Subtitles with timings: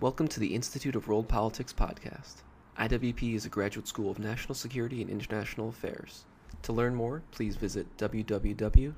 [0.00, 2.42] Welcome to the Institute of World Politics podcast.
[2.78, 6.24] IWP is a graduate school of national security and international affairs.
[6.62, 8.94] To learn more, please visit www.iwp.edu.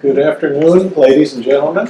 [0.00, 1.88] Good afternoon, ladies and gentlemen.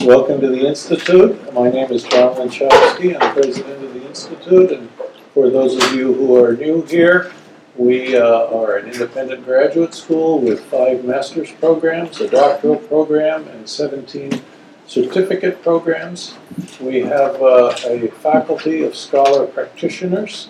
[0.00, 1.52] Welcome to the Institute.
[1.52, 3.20] My name is John Lenczowski.
[3.20, 4.72] I'm president of the Institute.
[4.72, 4.88] And
[5.34, 7.34] for those of you who are new here,
[7.76, 13.68] we uh, are an independent graduate school with five master's programs, a doctoral program, and
[13.68, 14.42] 17
[14.86, 16.34] certificate programs.
[16.80, 20.48] We have uh, a faculty of scholar practitioners,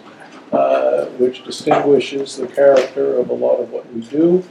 [0.52, 4.44] uh, which distinguishes the character of a lot of what we do.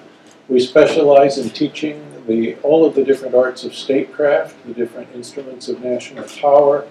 [0.48, 5.68] We specialize in teaching the, all of the different arts of statecraft, the different instruments
[5.68, 6.88] of national power,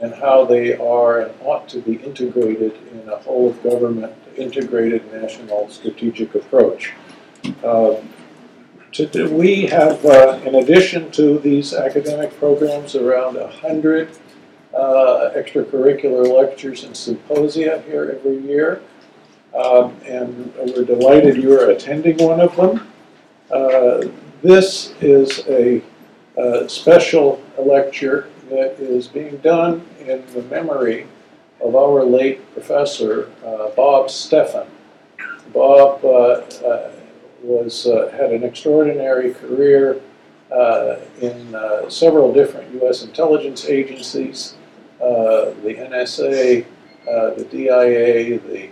[0.00, 5.12] and how they are and ought to be integrated in a whole of government integrated
[5.12, 6.92] national strategic approach.
[7.62, 7.94] Uh,
[8.94, 14.10] to, we have, uh, in addition to these academic programs, around 100
[14.72, 18.82] uh, extracurricular lectures and symposia here every year.
[19.54, 22.88] Um, and we're delighted you're attending one of them.
[23.52, 24.08] Uh,
[24.42, 25.82] this is a,
[26.36, 31.06] a special lecture that is being done in the memory
[31.60, 34.66] of our late professor, uh, Bob Stephan.
[35.52, 36.90] Bob uh, uh,
[37.44, 40.00] was uh, had an extraordinary career
[40.50, 43.02] uh, in uh, several different U.S.
[43.02, 44.54] intelligence agencies,
[45.00, 46.64] uh, the NSA,
[47.08, 48.70] uh, the DIA, the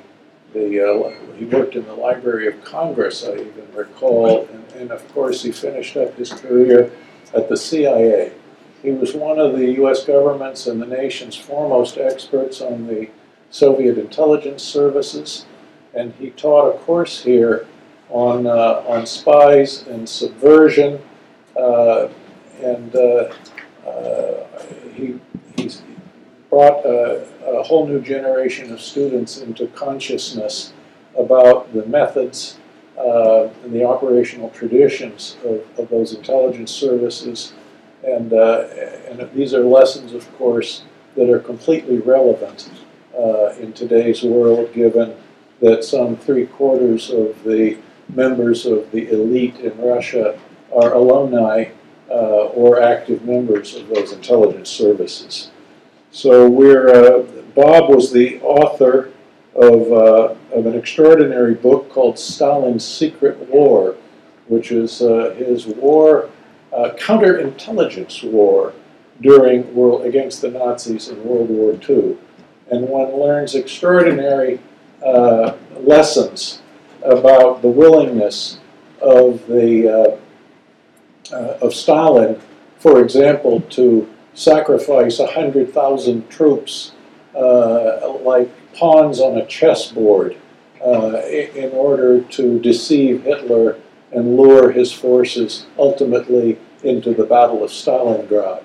[0.54, 5.42] the he worked in the Library of Congress, I even recall, and, and of course
[5.42, 6.92] he finished up his career
[7.34, 8.32] at the CIA.
[8.82, 10.04] He was one of the U.S.
[10.04, 13.08] government's and the nation's foremost experts on the
[13.50, 15.46] Soviet intelligence services,
[15.94, 17.66] and he taught a course here
[18.12, 21.00] on, uh, on spies and subversion,
[21.56, 22.08] uh,
[22.62, 23.32] and uh,
[23.86, 24.44] uh,
[24.92, 25.18] he,
[25.56, 25.82] he's
[26.50, 30.74] brought a, a, whole new generation of students into consciousness
[31.18, 32.58] about the methods
[32.98, 37.54] uh, and the operational traditions of, of those intelligence services.
[38.04, 38.68] And, uh,
[39.08, 40.82] and these are lessons, of course,
[41.16, 42.70] that are completely relevant
[43.58, 45.14] in today's world, given
[45.60, 47.78] that some three quarters of the
[48.14, 50.38] members of the elite in Russia
[50.74, 51.66] are alumni
[52.10, 55.50] uh, or active members of those intelligence services.
[56.10, 57.22] So we're, uh,
[57.54, 59.10] Bob was the author
[59.54, 63.96] of, uh, of an extraordinary book called Stalin's Secret War,
[64.48, 66.30] which is uh, his war,
[66.72, 68.72] uh, counterintelligence war
[69.20, 72.16] during world, against the Nazis in World War II.
[72.70, 74.60] And one learns extraordinary
[75.04, 76.61] uh, lessons
[77.04, 78.58] about the willingness
[79.00, 82.40] of the uh, uh, of Stalin,
[82.78, 86.92] for example, to sacrifice hundred thousand troops
[87.34, 90.36] uh, like pawns on a chessboard
[90.84, 93.78] uh, in order to deceive Hitler
[94.12, 98.62] and lure his forces ultimately into the Battle of Stalingrad.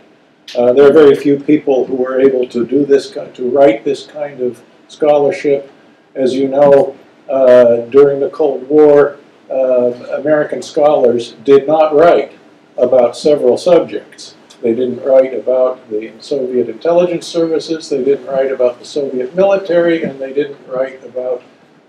[0.57, 4.05] Uh, there are very few people who were able to do this, to write this
[4.07, 5.71] kind of scholarship.
[6.15, 9.17] As you know, during the Cold War,
[9.49, 12.33] uh, American scholars did not write
[12.77, 14.35] about several subjects.
[14.61, 20.03] They didn't write about the Soviet intelligence services, they didn't write about the Soviet military,
[20.03, 21.43] and they didn't write about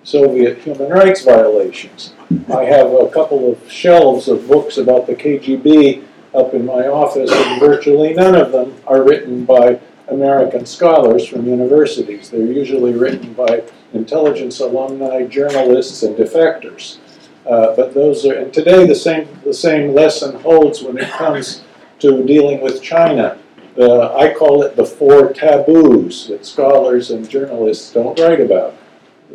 [0.05, 2.13] Soviet human rights violations.
[2.55, 6.05] I have a couple of shelves of books about the KGB
[6.35, 11.47] up in my office, and virtually none of them are written by American scholars from
[11.47, 12.31] universities.
[12.31, 13.63] They're usually written by
[13.93, 16.99] intelligence alumni, journalists, and defectors.
[17.47, 21.63] Uh, but those are, and today the same, the same lesson holds when it comes
[22.01, 23.39] to dealing with China.
[23.79, 28.75] Uh, I call it the four taboos that scholars and journalists don't write about.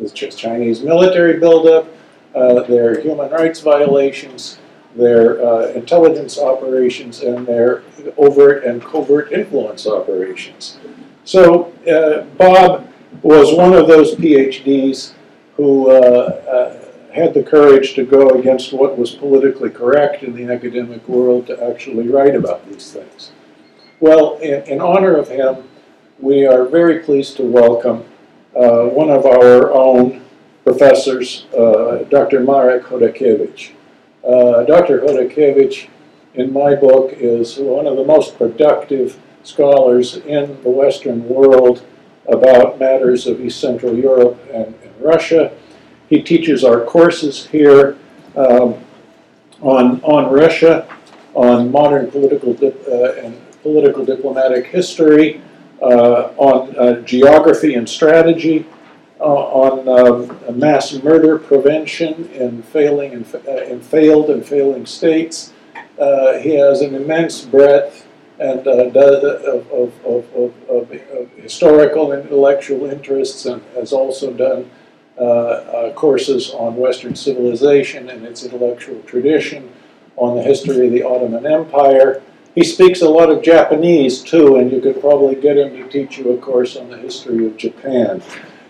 [0.00, 1.88] The Chinese military buildup,
[2.34, 4.58] uh, their human rights violations,
[4.96, 7.82] their uh, intelligence operations, and their
[8.16, 10.78] overt and covert influence operations.
[11.24, 12.88] So uh, Bob
[13.22, 15.12] was one of those PhDs
[15.56, 20.52] who uh, uh, had the courage to go against what was politically correct in the
[20.52, 23.30] academic world to actually write about these things.
[24.00, 25.68] Well, in, in honor of him,
[26.18, 28.04] we are very pleased to welcome
[28.56, 30.24] uh, one of our own
[30.64, 32.40] professors, uh, Dr.
[32.40, 33.72] Marek Chodakiewicz.
[34.26, 35.00] Uh, Dr.
[35.00, 35.88] Chodakiewicz,
[36.34, 41.84] in my book, is one of the most productive scholars in the Western world
[42.28, 45.52] about matters of East Central Europe and, and Russia.
[46.08, 47.96] He teaches our courses here
[48.36, 48.74] um,
[49.60, 50.88] on, on Russia,
[51.34, 55.40] on modern political uh, and political diplomatic history,
[55.82, 58.66] uh, on uh, geography and strategy,
[59.20, 65.52] uh, on um, mass murder prevention in failing and, uh, in failed and failing states.
[65.96, 68.03] He has an immense breadth
[68.38, 69.72] and uh, of,
[70.04, 70.90] of, of, of,
[71.36, 74.70] historical and intellectual interests, and has also done
[75.94, 79.72] courses on Western civilization and its intellectual tradition,
[80.16, 82.22] on the history of the Ottoman Empire.
[82.54, 86.18] He speaks a lot of Japanese too, and you could probably get him to teach
[86.18, 88.22] you a course on the history of Japan.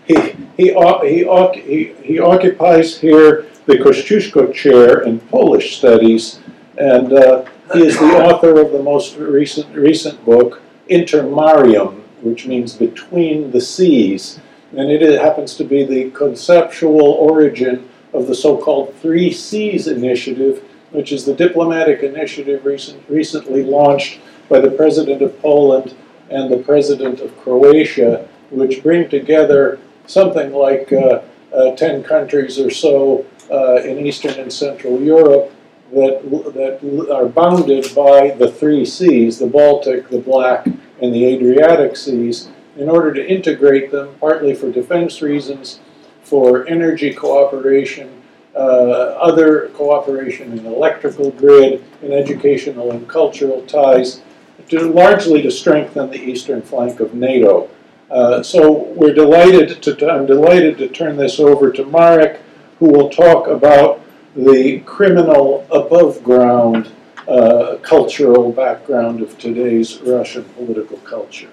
[0.07, 0.19] He,
[0.57, 1.23] he, he,
[1.61, 6.39] he, he occupies here the Kościuszko Chair in Polish Studies,
[6.77, 12.75] and uh, he is the author of the most recent, recent book, Intermarium, which means
[12.75, 14.39] between the seas.
[14.71, 20.63] And it happens to be the conceptual origin of the so called Three Seas Initiative,
[20.91, 25.95] which is the diplomatic initiative recent, recently launched by the President of Poland
[26.29, 31.21] and the President of Croatia, which bring together something like uh,
[31.53, 35.51] uh, 10 countries or so uh, in Eastern and Central Europe
[35.91, 36.21] that,
[36.53, 42.49] that are bounded by the three seas the Baltic, the Black, and the Adriatic seas
[42.77, 45.79] in order to integrate them, partly for defense reasons,
[46.23, 48.21] for energy cooperation,
[48.55, 54.21] uh, other cooperation in electrical grid, in educational and cultural ties,
[54.69, 57.69] to, largely to strengthen the eastern flank of NATO.
[58.09, 62.41] Uh, so we're delighted to, I'm delighted to turn this over to Marek,
[62.79, 64.01] who will talk about
[64.35, 66.91] the criminal above ground
[67.27, 71.49] uh, cultural background of today's Russian political culture.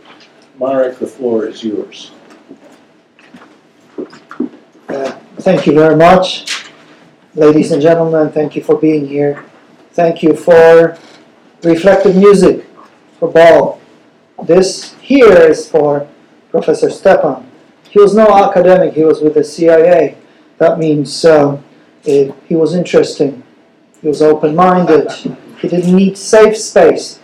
[0.59, 2.11] Marek, the floor is yours.
[4.89, 6.69] Uh, thank you very much.
[7.35, 9.45] Ladies and gentlemen, thank you for being here.
[9.93, 10.99] Thank you for
[11.63, 12.67] reflective music
[13.19, 13.81] for Ball.
[14.45, 16.07] This here is for
[16.51, 17.49] Professor Stephan.
[17.89, 20.17] He was no academic, he was with the CIA.
[20.59, 21.65] That means um,
[22.05, 23.43] it, he was interesting,
[24.01, 27.21] he was open minded, he didn't need safe space.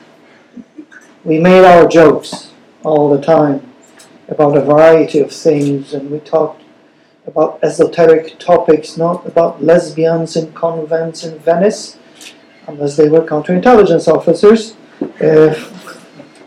[1.24, 2.52] We made our jokes
[2.84, 3.72] all the time
[4.28, 6.62] about a variety of things, and we talked
[7.26, 11.98] about esoteric topics, not about lesbians in convents in Venice,
[12.66, 14.74] unless they were counterintelligence officers.
[15.20, 15.54] Uh,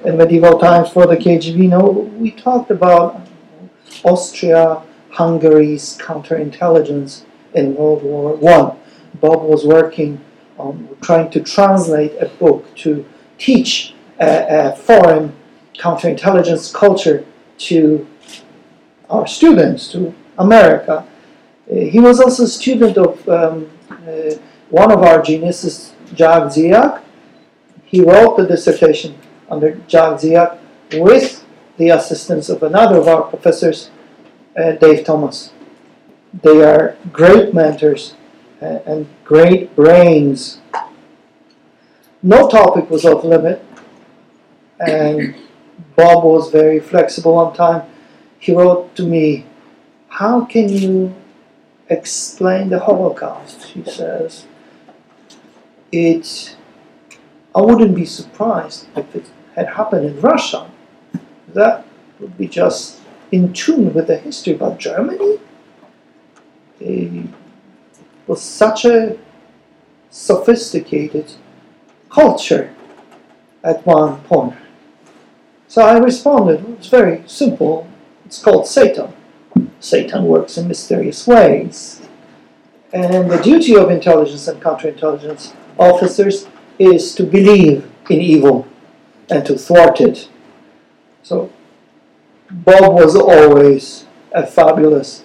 [0.04, 1.82] in medieval times for the KGB, no,
[2.20, 3.22] we talked about
[4.04, 4.82] Austria
[5.12, 8.78] Hungary's counterintelligence in World War One.
[9.20, 10.20] Bob was working
[10.58, 13.06] on trying to translate a book to
[13.38, 15.36] teach a, a foreign
[15.78, 17.26] counterintelligence culture
[17.58, 18.08] to
[19.10, 21.06] our students, to America.
[21.70, 24.36] Uh, he was also a student of um, uh,
[24.70, 27.02] one of our geniuses, Jack Dziak.
[27.84, 29.18] He wrote the dissertation
[29.50, 30.60] under Jack Dziak
[30.94, 31.46] with
[31.78, 33.90] the assistance of another of our professors,
[34.58, 35.52] uh, Dave Thomas.
[36.34, 38.16] They are great mentors
[38.62, 40.60] and great brains.
[42.24, 43.64] No topic was off limit,
[44.80, 45.36] and
[45.96, 47.84] Bob was very flexible on time.
[48.40, 49.46] He wrote to me
[50.08, 51.16] how can you
[51.90, 53.64] explain the Holocaust?
[53.64, 54.46] He says.
[55.92, 56.56] It,
[57.54, 59.26] I wouldn't be surprised if it
[59.56, 60.70] had happened in Russia.
[61.54, 61.86] That
[62.20, 64.54] would be just in tune with the history.
[64.54, 65.40] But Germany
[66.82, 67.30] it
[68.28, 69.18] was such a
[70.10, 71.34] sophisticated
[72.10, 72.74] culture
[73.64, 74.56] at one point.
[75.68, 77.88] So I responded, it's very simple.
[78.26, 79.14] It's called Satan.
[79.80, 82.02] Satan works in mysterious ways.
[82.94, 86.48] And the duty of intelligence and counterintelligence officers
[86.78, 88.68] is to believe in evil
[89.30, 90.30] and to thwart it.
[91.24, 91.52] So
[92.50, 95.24] Bob was always a fabulous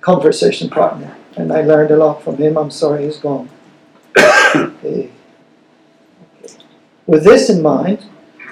[0.00, 2.56] conversation partner, and I learned a lot from him.
[2.56, 3.48] I'm sorry he's gone.
[4.56, 5.10] okay.
[7.06, 8.04] With this in mind,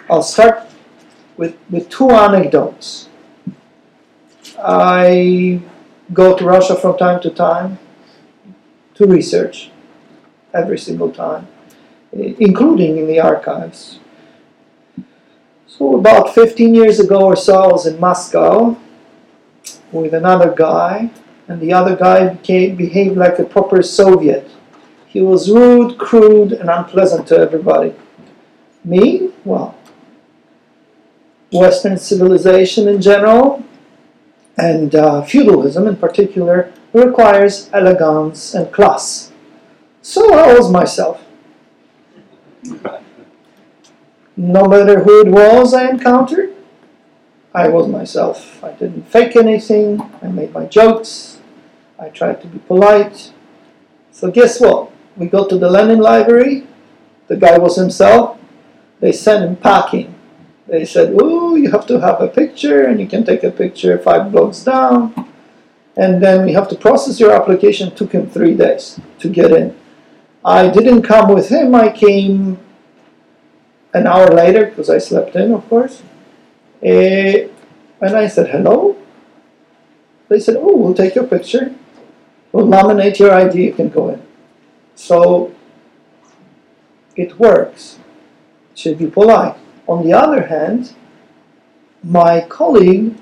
[0.09, 0.67] I'll start
[1.37, 3.09] with, with two anecdotes.
[4.59, 5.61] I
[6.13, 7.79] go to Russia from time to time
[8.95, 9.71] to research
[10.55, 11.47] every single time,
[12.13, 13.99] including in the archives.
[15.67, 18.79] So, about 15 years ago or so, I was in Moscow
[19.93, 21.11] with another guy,
[21.49, 24.51] and the other guy became, behaved like a proper Soviet.
[25.07, 27.95] He was rude, crude, and unpleasant to everybody.
[28.85, 29.31] Me?
[29.45, 29.77] Well,
[31.53, 33.65] Western civilization in general,
[34.59, 39.33] and uh, feudalism in particular requires elegance and class.
[40.03, 41.23] So I was myself.
[44.37, 46.55] no matter who it was I encountered,
[47.55, 48.63] I was myself.
[48.63, 50.01] I didn't fake anything.
[50.23, 51.36] I made my jokes.
[51.99, 53.33] I tried to be polite.
[54.13, 54.91] So guess what?
[55.17, 56.67] We go to the Lenin Library.
[57.29, 58.39] The guy was himself.
[59.01, 60.15] They sent him packing.
[60.67, 63.99] They said, "Oh, you have to have a picture, and you can take a picture
[63.99, 65.15] five blocks down."
[65.97, 67.89] And then we have to process your application.
[67.89, 69.75] It took him three days to get in.
[70.45, 71.75] I didn't come with him.
[71.75, 72.59] I came
[73.95, 76.03] an hour later because I slept in, of course.
[76.83, 77.49] Uh,
[78.05, 78.97] and I said, hello.
[80.29, 81.75] They said, oh, we'll take your picture
[82.52, 83.64] We'll laminate your ID.
[83.64, 84.22] You can go in.
[84.96, 85.54] So
[87.16, 88.00] it works.
[88.72, 89.58] It should be polite.
[89.88, 90.94] On the other hand,
[92.04, 93.16] my colleague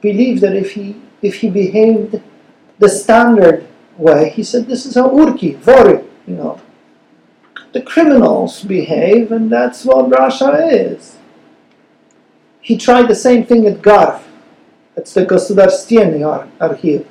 [0.00, 2.20] believed that if he if he behaved
[2.78, 3.66] the standard
[3.96, 6.60] way, he said, this is how urki, vori, you know,
[7.72, 11.16] the criminals behave, and that's what Russia is.
[12.60, 14.22] He tried the same thing at Garv.
[14.96, 16.20] It's the Государственный
[16.58, 17.06] Archiv.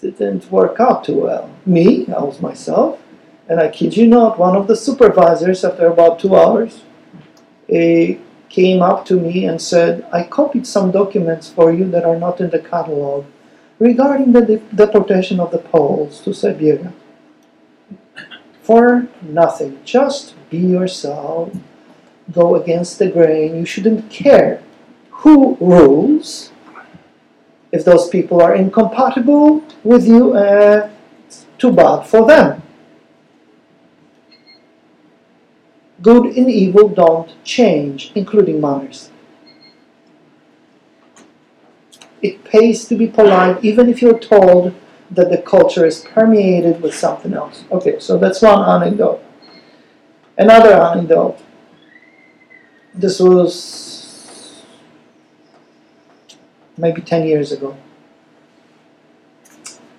[0.00, 1.50] Didn't work out too well.
[1.66, 3.00] Me, I was myself,
[3.48, 6.82] and I kid you not, one of the supervisors, after about two hours,
[7.66, 12.18] he came up to me and said, I copied some documents for you that are
[12.18, 13.26] not in the catalog
[13.78, 16.92] regarding the de- deportation of the Poles to Siberia
[18.68, 19.80] for nothing.
[19.82, 21.50] Just be yourself.
[22.30, 23.56] Go against the grain.
[23.56, 24.62] You shouldn't care
[25.10, 26.52] who rules.
[27.70, 30.90] If those people are incompatible with you, uh,
[31.58, 32.62] too bad for them.
[36.00, 39.10] Good and evil don't change, including manners.
[42.22, 44.74] It pays to be polite, even if you're told
[45.10, 47.64] that the culture is permeated with something else.
[47.70, 49.22] Okay, so that's one anecdote.
[50.36, 51.38] Another anecdote.
[52.94, 53.97] This was
[56.78, 57.76] maybe 10 years ago.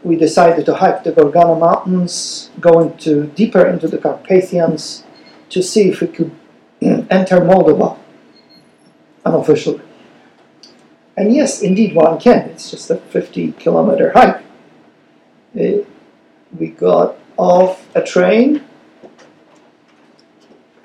[0.02, 5.04] We decided to hike the Gorgana Mountains, go into, deeper into the Carpathians
[5.50, 6.32] to see if we could
[6.82, 7.98] enter Moldova
[9.26, 9.82] unofficially.
[11.18, 12.50] And yes, indeed, one can.
[12.50, 14.42] It's just a 50 kilometer hike.
[15.60, 15.84] Uh,
[16.58, 18.64] we got off a train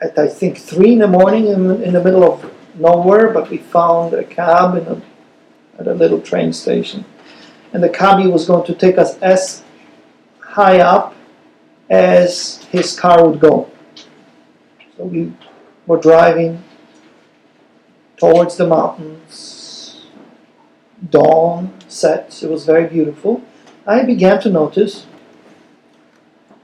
[0.04, 3.58] at I think three in the morning in, in the middle of nowhere, but we
[3.58, 5.02] found a cab in a,
[5.78, 7.04] at a little train station.
[7.72, 9.62] And the cabbie was going to take us as
[10.40, 11.14] high up
[11.90, 13.70] as his car would go.
[14.96, 15.32] So we
[15.86, 16.62] were driving
[18.16, 20.06] towards the mountains.
[21.10, 23.42] Dawn set, it was very beautiful.
[23.86, 25.06] I began to notice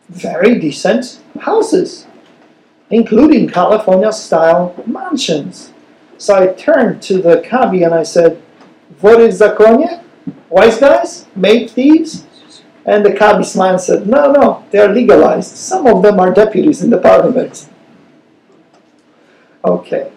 [0.08, 2.06] very decent houses,
[2.90, 5.72] including California style mansions.
[6.16, 8.42] So I turned to the cabbie and I said,
[9.00, 10.02] What is zakonie?
[10.50, 11.26] Wise guys?
[11.34, 12.26] Made thieves?
[12.84, 15.56] And the smiled and said, No, no, they are legalized.
[15.56, 17.68] Some of them are deputies in the parliament.
[19.64, 20.10] Okay.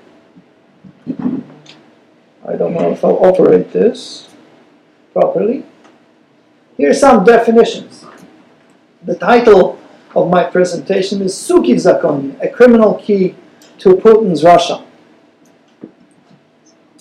[1.08, 4.30] I don't know if I'll operate this
[5.14, 5.66] properly.
[6.78, 8.06] Here are some definitions.
[9.04, 9.80] The title
[10.16, 13.36] of my presentation is Suki Zakon, a criminal key
[13.80, 14.84] to Putin's Russia.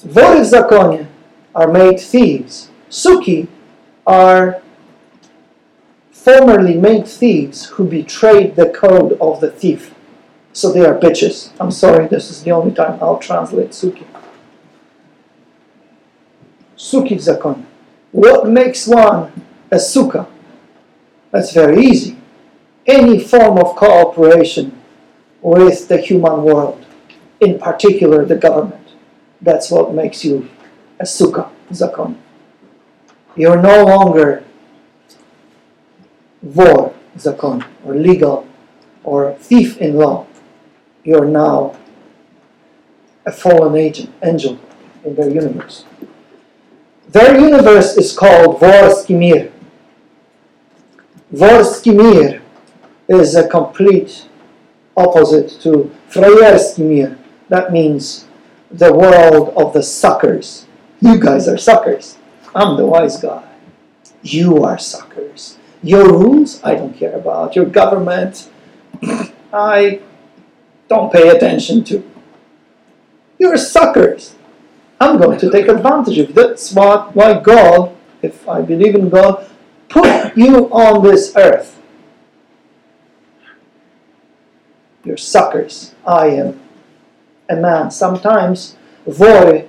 [0.04, 1.06] Vori Zakonie
[1.54, 2.70] are made thieves.
[2.90, 3.48] Suki
[4.06, 4.62] are
[6.10, 9.94] formerly made thieves who betrayed the code of the thief.
[10.52, 11.50] So they are bitches.
[11.58, 14.06] I'm sorry, this is the only time I'll translate Suki.
[16.76, 17.64] Suki Zakon.
[18.12, 19.32] What makes one
[19.70, 20.26] a suka?
[21.30, 22.18] That's very easy.
[22.86, 24.78] Any form of cooperation
[25.40, 26.84] with the human world,
[27.40, 28.88] in particular the government,
[29.40, 30.48] that's what makes you
[31.02, 32.16] a sukkah, zakon.
[33.34, 34.44] You're no longer
[36.42, 38.46] vor, zakon, or legal,
[39.02, 40.26] or thief in law.
[41.02, 41.76] You're now
[43.26, 44.60] a fallen agent, angel
[45.04, 45.84] in their universe.
[47.08, 49.50] Their universe is called Vor Skimir.
[51.34, 52.40] Vorskimir
[53.08, 54.28] is a complete
[54.96, 57.18] opposite to Freierskimir.
[57.48, 58.26] That means
[58.70, 60.66] the world of the suckers.
[61.02, 62.16] You guys are suckers.
[62.54, 63.42] I'm the wise guy.
[64.22, 65.58] You are suckers.
[65.82, 67.56] Your rules, I don't care about.
[67.56, 68.48] Your government,
[69.52, 70.00] I
[70.86, 72.08] don't pay attention to.
[73.36, 74.36] You're suckers.
[75.00, 76.34] I'm going to take advantage of.
[76.36, 79.50] That's what, why God, if I believe in God,
[79.88, 81.82] put you on this earth.
[85.02, 85.96] You're suckers.
[86.06, 86.60] I am
[87.50, 87.90] a man.
[87.90, 89.66] Sometimes voi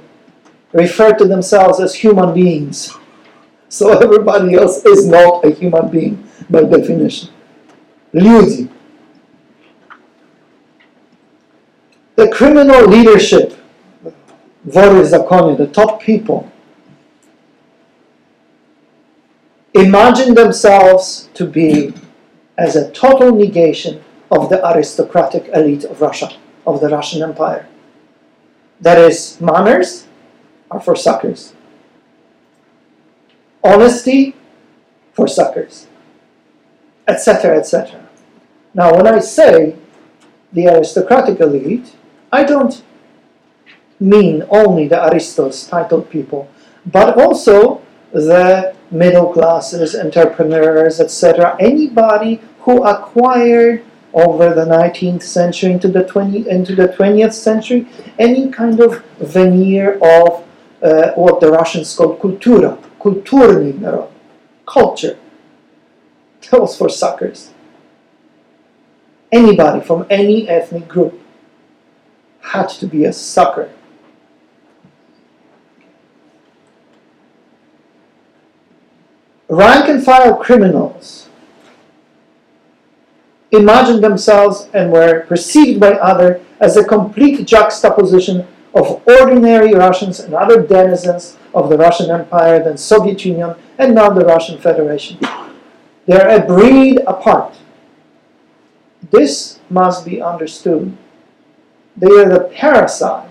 [0.73, 2.95] refer to themselves as human beings.
[3.69, 7.31] So everybody else is not a human being by definition.
[8.13, 8.69] Люди.
[12.17, 13.55] The criminal leadership,
[14.65, 16.51] vory zakonie, the top people,
[19.75, 21.95] imagine themselves to be
[22.57, 26.31] as a total negation of the aristocratic elite of Russia,
[26.67, 27.69] of the Russian Empire.
[28.81, 30.09] That is, manners
[30.74, 31.54] are for suckers,
[33.64, 34.36] honesty
[35.14, 35.88] for suckers,
[37.08, 38.08] etc., etc.
[38.74, 39.76] Now, when I say
[40.52, 41.96] the aristocratic elite,
[42.32, 42.84] I don't
[44.00, 46.50] mean only the aristos, titled people,
[46.86, 51.56] but also the middle classes, entrepreneurs, etc.
[51.60, 57.88] Anybody who acquired over the 19th century into the 20 into the 20th century
[58.20, 60.46] any kind of veneer of
[60.84, 64.10] uh, what the Russians called kultura, kulturny narod,
[64.66, 65.18] culture.
[66.52, 67.52] That was for suckers.
[69.32, 71.20] Anybody from any ethnic group
[72.42, 73.72] had to be a sucker.
[79.48, 81.30] Rank and file criminals
[83.52, 90.34] imagined themselves and were perceived by others as a complete juxtaposition of ordinary Russians and
[90.34, 95.20] other denizens of the Russian Empire, then Soviet Union, and now the Russian Federation.
[96.06, 97.56] They are a breed apart.
[99.12, 100.98] This must be understood.
[101.96, 103.30] They are the parasite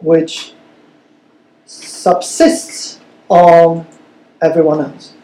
[0.00, 0.54] which
[1.64, 3.86] subsists on
[4.42, 5.14] everyone else.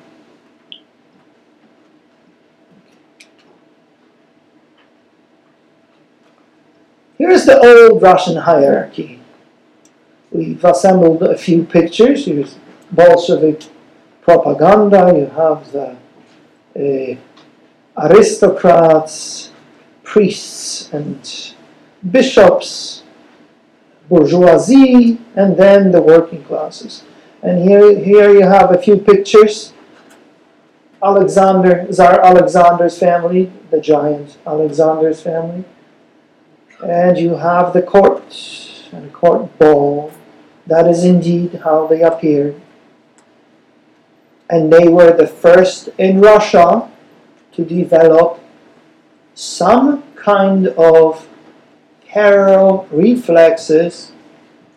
[7.18, 9.20] Here's the old Russian hierarchy.
[10.30, 12.26] We've assembled a few pictures.
[12.26, 12.56] Here's
[12.92, 13.62] Bolshevik
[14.20, 15.14] propaganda.
[15.16, 15.96] You have the
[16.76, 19.50] uh, aristocrats,
[20.02, 21.54] priests, and
[22.10, 23.02] bishops,
[24.10, 27.02] bourgeoisie, and then the working classes.
[27.42, 29.72] And here, here you have a few pictures.
[31.02, 35.64] Alexander, Tsar Alexander's family, the giant Alexander's family.
[36.84, 40.12] And you have the court and court ball.
[40.66, 42.60] That is indeed how they appeared.
[44.50, 46.88] And they were the first in Russia
[47.52, 48.40] to develop
[49.34, 51.28] some kind of
[52.06, 54.12] parallel reflexes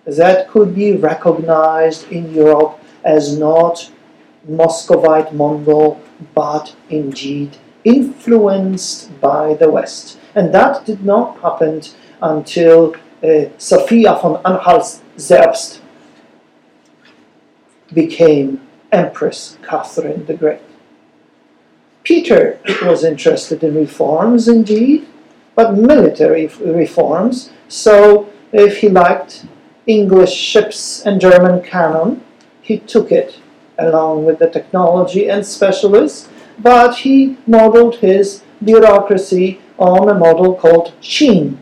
[0.06, 3.92] that could be recognized in Europe as not
[4.48, 6.02] Muscovite Mongol,
[6.34, 10.18] but indeed influenced by the West.
[10.36, 11.82] And that did not happen
[12.22, 15.80] until uh, Sophia von Anhalt-Zerbst
[17.94, 18.62] became
[18.92, 20.62] Empress Catherine the Great.
[22.04, 25.08] Peter was interested in reforms indeed,
[25.56, 27.52] but military reforms.
[27.68, 29.46] So if he liked
[29.86, 32.24] English ships and German cannon,
[32.62, 33.40] he took it
[33.78, 40.94] along with the technology and specialists, but he modeled his bureaucracy on a model called
[41.02, 41.58] Qin,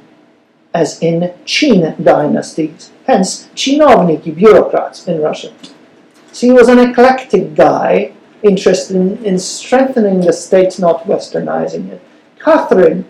[0.74, 5.54] as in Qin dynasties, hence chinovniki, bureaucrats in Russia.
[6.32, 12.02] So he was an eclectic guy interested in, in strengthening the state, not westernizing it.
[12.40, 13.06] Catherine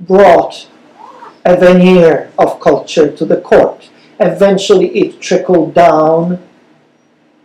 [0.00, 0.68] brought
[1.44, 3.90] a veneer of culture to the court.
[4.18, 6.42] Eventually, it trickled down,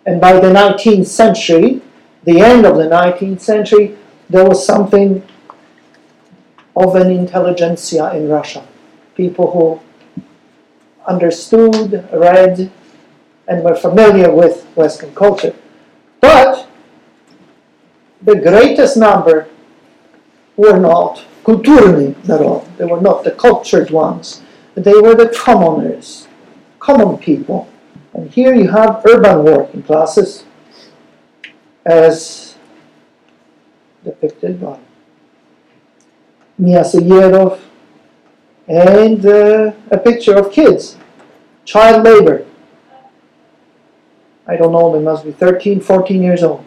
[0.05, 1.81] and by the 19th century,
[2.23, 3.97] the end of the 19th century,
[4.29, 5.23] there was something
[6.79, 8.65] of an intelligentsia in Russia.
[9.13, 10.23] People who
[11.05, 12.71] understood, read,
[13.49, 15.53] and were familiar with Western culture.
[16.21, 16.69] But
[18.21, 19.49] the greatest number
[20.55, 22.65] were not kulturny narod.
[22.77, 24.41] They were not the cultured ones.
[24.75, 26.27] They were the commoners,
[26.79, 27.67] common people.
[28.13, 30.45] And here you have urban working classes
[31.85, 32.55] as
[34.03, 34.79] depicted by
[36.59, 37.59] Miasuyerov
[38.67, 40.97] and uh, a picture of kids,
[41.65, 42.45] child labor.
[44.45, 46.65] I don't know, they must be 13, 14 years old.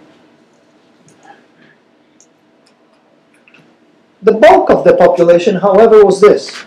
[4.23, 6.65] The bulk of the population, however, was this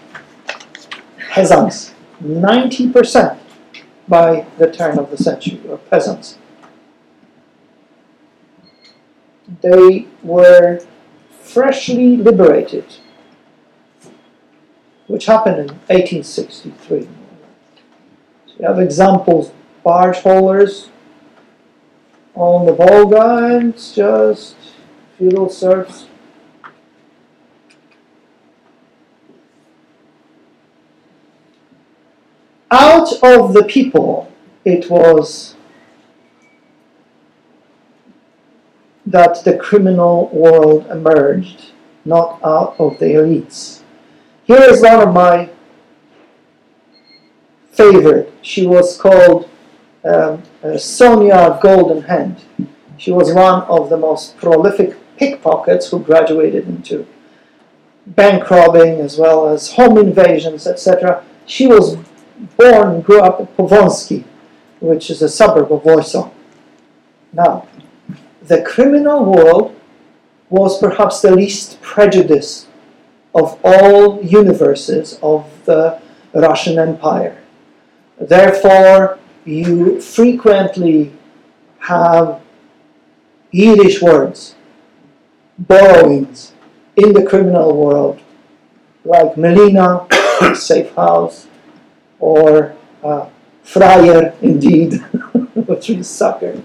[1.30, 1.94] peasants.
[2.22, 3.38] 90%
[4.08, 6.38] by the turn of the century were peasants.
[9.62, 10.80] They were
[11.42, 12.86] freshly liberated
[15.08, 17.02] which happened in 1863.
[18.48, 19.52] So you have examples,
[19.84, 20.90] barge haulers
[22.34, 24.56] on the Volga and just
[25.18, 26.08] feudal serfs.
[32.72, 34.32] Out of the people,
[34.66, 35.56] it was
[39.06, 41.72] that the criminal world emerged,
[42.04, 43.75] not out of the elites.
[44.46, 45.50] Here is one of my
[47.72, 48.32] favorite.
[48.44, 49.50] She was called
[50.04, 52.44] um, uh, Sonia Golden Hand.
[52.98, 57.08] She was one of the most prolific pickpockets who graduated into
[58.06, 61.24] bank robbing as well as home invasions, etc.
[61.48, 61.98] She was
[62.58, 64.26] born, and grew up in Powązki,
[64.80, 66.30] which is a suburb of Warsaw.
[67.34, 67.68] Now,
[68.44, 69.76] the criminal world
[70.50, 72.65] was perhaps the least prejudiced
[73.36, 76.00] of all universes of the
[76.34, 77.38] Russian Empire.
[78.18, 81.12] Therefore, you frequently
[81.80, 82.42] have
[83.52, 84.56] Yiddish words,
[85.60, 86.54] borrowings
[86.96, 88.20] in the criminal world,
[89.04, 90.08] like Melina,
[90.56, 91.48] safe house,
[92.20, 93.28] or uh,
[93.64, 94.94] Freier, indeed,
[95.68, 96.62] which means sucker.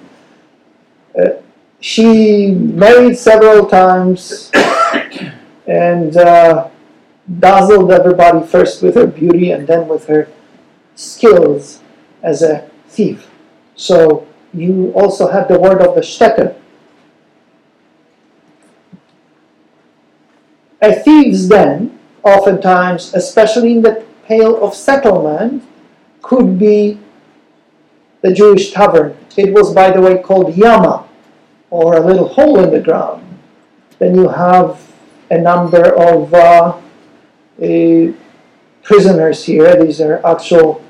[1.18, 1.30] Uh,
[1.80, 4.50] she married several times
[5.66, 6.68] and uh,
[7.38, 10.28] dazzled everybody first with her beauty and then with her
[10.94, 11.80] skills
[12.22, 13.30] as a thief.
[13.76, 16.56] So you also have the word of the stecker.
[20.82, 25.62] A thief's den, oftentimes, especially in the pale of settlement,
[26.22, 26.98] could be
[28.22, 29.16] the Jewish tavern.
[29.36, 31.06] It was, by the way, called Yama,
[31.70, 33.26] or a little hole in the ground.
[33.98, 34.89] Then you have
[35.30, 36.78] a number of uh,
[38.82, 39.82] prisoners here.
[39.82, 40.84] These are actual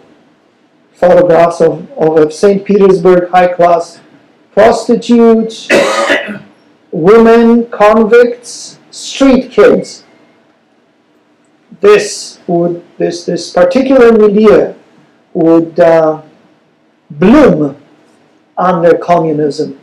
[0.92, 2.64] photographs of, of St.
[2.64, 4.00] Petersburg high class
[4.53, 5.68] prostitutes,
[6.90, 10.05] women, convicts, street kids.
[11.81, 14.74] This would this this particular milieu
[15.33, 16.20] would uh,
[17.11, 17.76] bloom
[18.59, 19.79] under communism,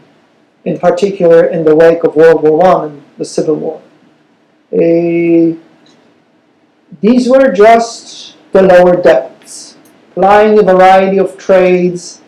[0.66, 3.82] in particular in the wake of World War One and the Civil War.
[4.72, 5.58] These
[7.30, 9.38] were just the lower depths
[10.18, 12.22] plying a variety of trades,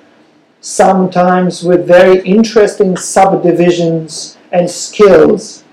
[0.61, 5.63] sometimes with very interesting subdivisions and skills,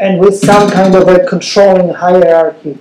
[0.00, 2.76] and with some kind of a controlling hierarchy.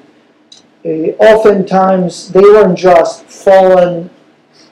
[0.84, 4.10] Uh, oftentimes, they weren't just fallen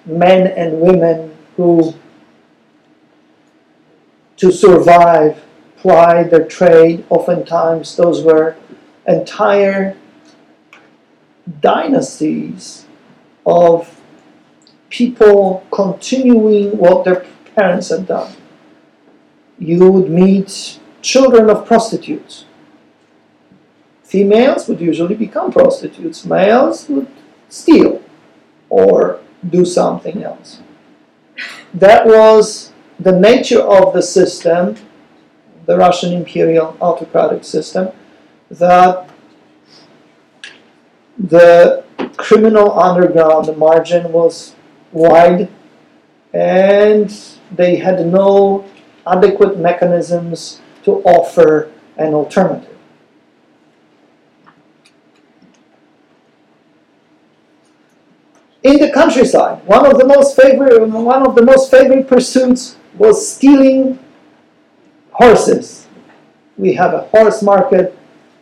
[0.08, 1.94] men and women who,
[4.38, 5.45] to survive,
[5.86, 7.06] plied their trade.
[7.12, 8.56] Oftentimes, those were
[9.08, 9.96] entire
[11.62, 12.88] dynasties
[13.46, 14.02] of
[14.90, 17.24] people continuing what their
[17.56, 18.34] parents had done.
[19.60, 22.46] You would meet children of prostitutes.
[24.02, 27.08] Females would usually become prostitutes, males would
[27.48, 28.02] steal
[28.70, 30.62] or do something else.
[31.76, 34.78] That was the nature of the system,
[35.66, 37.90] the Russian imperial autocratic system,
[38.50, 39.10] that
[41.18, 41.84] the
[42.18, 44.56] criminal underground, margin was
[44.92, 45.50] wide,
[46.34, 47.14] and
[47.52, 48.66] they had no
[49.08, 52.76] adequate mechanisms to offer an alternative.
[58.64, 63.16] In the countryside, one of the most favorite one of the most favorite pursuits was
[63.36, 64.00] stealing
[65.16, 65.88] horses.
[66.58, 67.98] We have a horse market,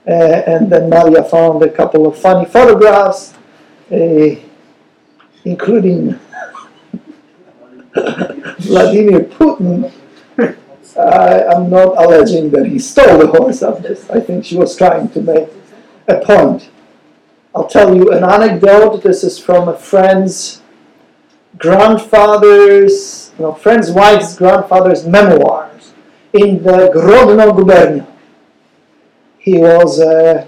[0.08, 3.34] uh, and then Maria found a couple of funny photographs
[3.92, 4.36] uh,
[5.46, 6.20] including
[7.94, 9.92] Vladimir Putin,
[10.98, 14.10] I, am not alleging that he stole the horse of this.
[14.10, 15.50] I think she was trying to make
[16.08, 16.70] a point.
[17.56, 19.04] I'll tell you an anecdote.
[19.04, 20.62] This is from a friend's
[21.58, 25.73] grandfather's, no, friend's wife's grandfather's memoirs
[26.34, 28.08] in the Grodno gubernia.
[29.38, 30.48] He was a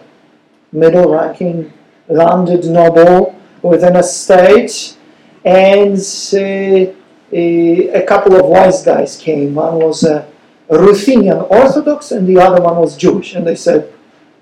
[0.71, 1.71] middle ranking
[2.07, 4.97] landed noble with an estate,
[5.43, 5.97] and
[6.33, 6.93] uh,
[7.31, 9.55] a, a, couple of wise guys came.
[9.55, 10.27] One was a
[10.69, 13.35] Ruthenian Orthodox, and the other one was Jewish.
[13.35, 13.91] And they said,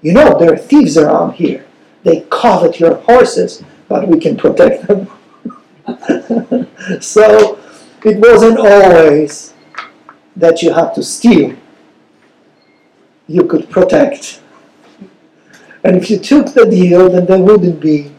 [0.02, 1.66] You know, there are thieves around here.
[2.04, 5.10] They covet your horses, but we can protect them.
[7.02, 7.60] so
[8.04, 9.53] it wasn't always
[10.36, 11.56] that you had to steal,
[13.28, 14.42] you could protect.
[15.84, 18.12] And if you took the deal, then there wouldn't be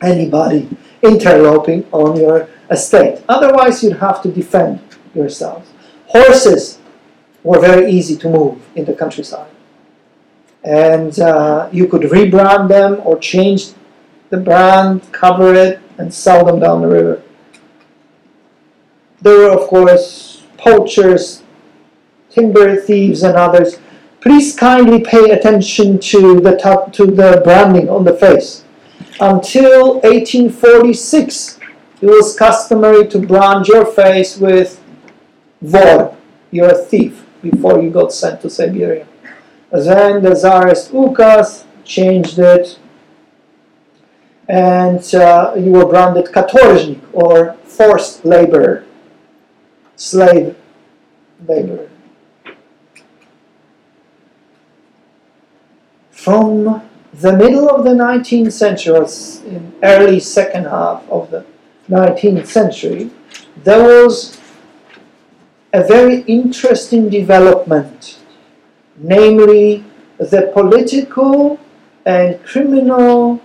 [0.00, 0.68] anybody
[1.02, 3.22] interloping on your estate.
[3.28, 4.80] Otherwise, you'd have to defend
[5.14, 5.70] yourselves.
[6.06, 6.78] Horses
[7.42, 9.50] were very easy to move in the countryside.
[10.64, 13.68] And uh, you could rebrand them or change
[14.30, 17.22] the brand, cover it, and sell them down the river.
[19.20, 20.27] There were, of course,
[20.58, 21.42] poachers,
[22.30, 23.78] timber thieves, and others.
[24.20, 28.64] Please kindly pay attention to the top, to the branding on the face.
[29.20, 31.58] Until 1846,
[32.00, 34.82] it was customary to brand your face with
[35.62, 36.16] vor,
[36.50, 39.06] you're a thief, before you got sent to Siberia.
[39.70, 42.78] Then the Tsarist Ukas changed it,
[44.48, 48.84] and uh, you were branded katorjnik, or forced laborer,
[49.98, 50.56] slave
[51.46, 51.90] labor.
[56.10, 56.82] From
[57.12, 59.06] the middle of the 19th century, or
[59.46, 61.44] in early second half of the
[61.90, 63.10] 19th century,
[63.64, 64.40] there was
[65.72, 68.18] a very interesting development,
[68.96, 69.84] namely
[70.18, 71.58] the political
[72.06, 73.40] and criminal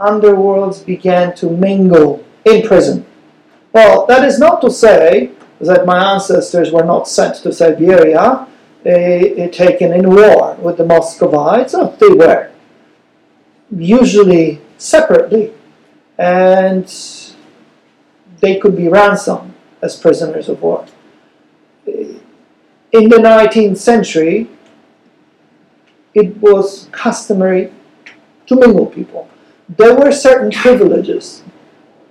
[0.00, 3.04] underworlds began to mingle in prison.
[3.74, 8.48] Well, that is not to say that my ancestors were not sent to Siberia, uh,
[8.84, 11.74] taken in war with the Muscovites.
[11.74, 12.52] Oh, they were,
[13.76, 15.52] usually separately,
[16.18, 16.86] and
[18.38, 20.86] they could be ransomed as prisoners of war.
[21.84, 24.48] In the 19th century,
[26.14, 27.72] it was customary
[28.46, 29.28] to mingle people.
[29.68, 31.42] There were certain privileges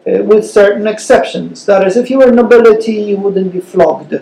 [0.08, 1.66] uh, with certain exceptions.
[1.66, 4.22] That is, if you were nobility, you wouldn't be flogged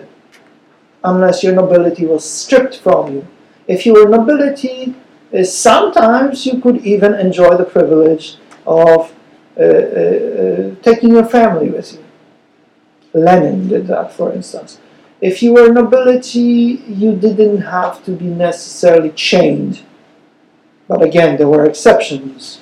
[1.04, 3.26] unless your nobility was stripped from you.
[3.66, 4.94] If you were nobility,
[5.36, 9.12] uh, sometimes you could even enjoy the privilege of
[9.58, 12.04] uh, uh, uh, taking your family with you.
[13.12, 14.78] Lenin did that, for instance.
[15.20, 19.82] If you were nobility, you didn't have to be necessarily chained.
[20.88, 22.61] But again, there were exceptions.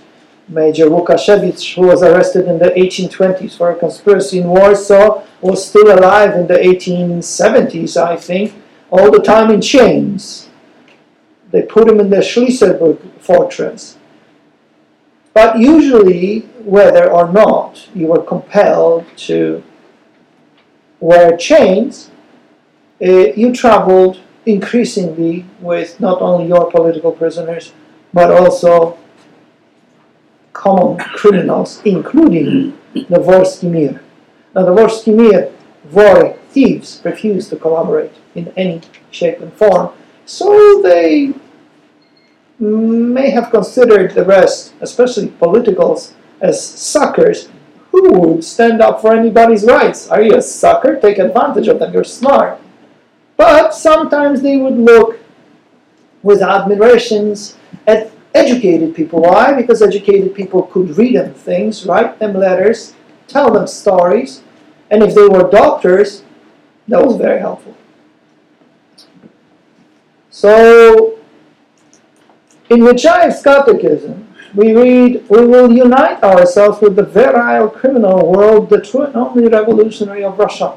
[0.51, 5.97] Major Łukasiewicz, who was arrested in the 1820s for a conspiracy in Warsaw, was still
[5.97, 8.55] alive in the 1870s, I think,
[8.91, 10.49] all the time in chains.
[11.53, 13.97] They put him in the Schliesselburg fortress.
[15.33, 19.63] But usually, whether or not you were compelled to
[20.99, 22.11] wear chains,
[23.01, 27.73] uh, you traveled increasingly with not only your political prisoners,
[28.13, 28.99] but also
[30.53, 34.03] common criminals, including the Vorsky Mir.
[34.55, 35.53] Now, the Vorsky Mir,
[35.85, 39.91] Vor, thieves, refused to collaborate in any shape and form,
[40.27, 41.33] so they
[42.59, 47.49] may have considered the rest, especially politicals, as suckers.
[47.91, 50.09] Who would stand up for anybody's rights?
[50.09, 51.01] Are you a sucker?
[51.01, 52.61] Take advantage of them, you're smart.
[53.37, 55.19] But sometimes they would look
[56.23, 59.23] with admirations at educated people.
[59.23, 59.53] Why?
[59.53, 62.95] Because educated people could read them things, write them letters,
[63.27, 64.43] tell them stories,
[64.91, 66.23] and if they were doctors,
[66.89, 67.77] that was very helpful.
[70.31, 71.19] So,
[72.69, 78.81] in Nechaev's Catechism, we read, We will unite ourselves with the virile criminal world, the
[78.81, 80.77] true and only revolutionary of Russia.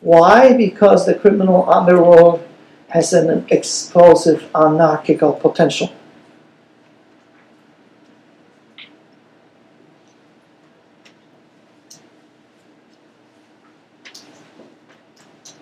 [0.00, 0.56] Why?
[0.56, 2.46] Because the criminal underworld
[2.90, 5.92] has an explosive anarchical potential.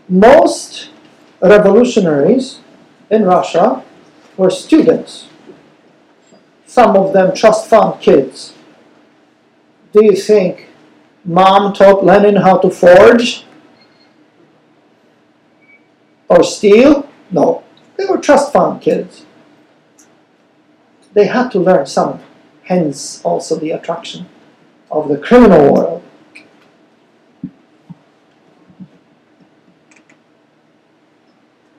[0.09, 0.91] Most
[1.43, 2.61] revolutionaries
[3.11, 3.85] in Russia
[4.39, 5.29] were students,
[6.67, 8.55] some of them trust fund kids.
[9.93, 10.69] Do you think
[11.25, 13.45] mom taught Lenin how to forge
[16.29, 17.09] or steal?
[17.31, 17.63] No,
[17.97, 19.25] they were trust fund kids.
[21.13, 22.21] They had to learn some,
[22.65, 24.29] hence also the attraction
[24.91, 26.03] of the criminal world.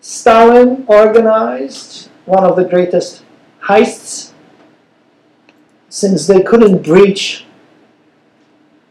[0.01, 3.23] Stalin organized one of the greatest
[3.63, 4.33] heists
[5.89, 7.45] since they couldn't breach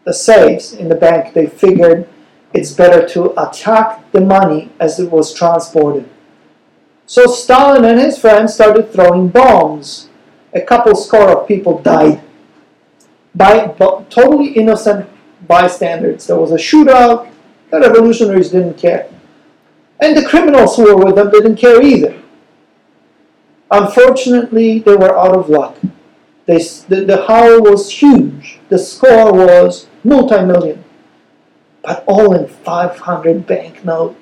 [0.04, 2.08] the safes in the bank, they figured
[2.54, 6.08] it's better to attack the money as it was transported.
[7.08, 10.10] So Stalin and his friends started throwing bombs.
[10.52, 12.20] A couple score of people died
[13.34, 13.68] by
[14.10, 15.08] totally innocent
[15.46, 16.26] bystanders.
[16.26, 17.32] There was a shootout.
[17.70, 19.08] The revolutionaries didn't care.
[19.98, 22.14] And the criminals who were with them didn't care either.
[23.70, 25.78] Unfortunately, they were out of luck.
[26.44, 28.60] They, the, the howl was huge.
[28.68, 30.84] The score was multi-million,
[31.82, 34.14] but all in 500 banknote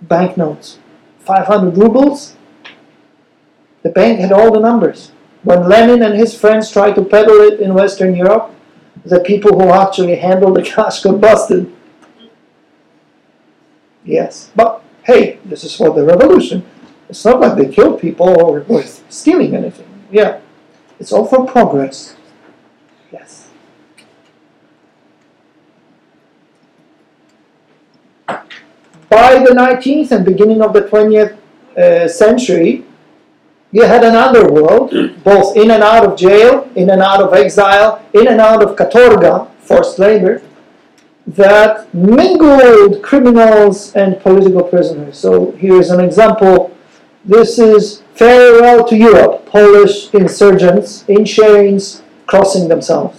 [0.00, 0.78] banknotes.
[1.24, 2.36] 500 rubles.
[3.82, 5.12] The bank had all the numbers.
[5.42, 8.54] When Lenin and his friends tried to peddle it in Western Europe,
[9.04, 11.70] the people who actually handled the cash got busted.
[14.04, 16.64] Yes, but hey, this is for the revolution.
[17.08, 19.86] It's not like they killed people or were stealing anything.
[20.10, 20.40] Yeah,
[20.98, 22.16] it's all for progress.
[23.12, 23.48] Yes.
[29.08, 31.36] By the 19th and beginning of the 20th
[31.76, 32.84] uh, century,
[33.72, 34.90] you had an underworld,
[35.24, 38.76] both in and out of jail, in and out of exile, in and out of
[38.76, 40.42] katorga, forced labor,
[41.26, 45.18] that mingled criminals and political prisoners.
[45.18, 46.76] So here is an example.
[47.24, 53.18] This is farewell to Europe, Polish insurgents in chains crossing themselves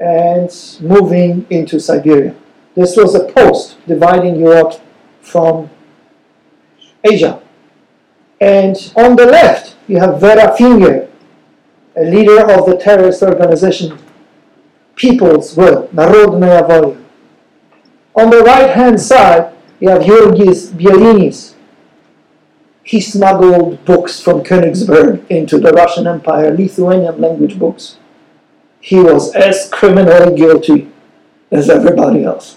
[0.00, 2.34] and moving into Siberia.
[2.78, 4.74] This was a post dividing Europe
[5.20, 5.68] from
[7.02, 7.42] Asia.
[8.40, 11.08] And on the left, you have Vera Figner,
[11.96, 13.98] a leader of the terrorist organization
[14.94, 17.04] People's Will, Narodnaya Volia.
[18.14, 21.54] On the right hand side, you have Jurgis Bielinis.
[22.84, 27.98] He smuggled books from Königsberg into the Russian Empire, Lithuanian language books.
[28.80, 30.92] He was as criminally guilty
[31.50, 32.56] as everybody else.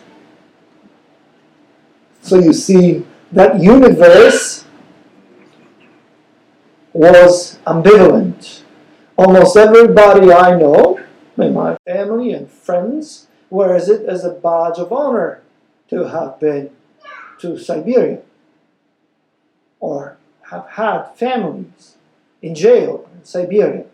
[2.21, 4.65] So you see, that universe
[6.93, 8.61] was ambivalent.
[9.17, 10.99] Almost everybody I know,
[11.37, 15.41] in my family and friends, wears it as a badge of honor
[15.89, 16.71] to have been
[17.39, 18.21] to Siberia
[19.79, 20.17] or
[20.51, 21.95] have had families
[22.41, 23.85] in jail in Siberia.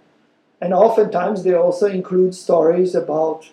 [0.60, 3.50] And oftentimes they also include stories about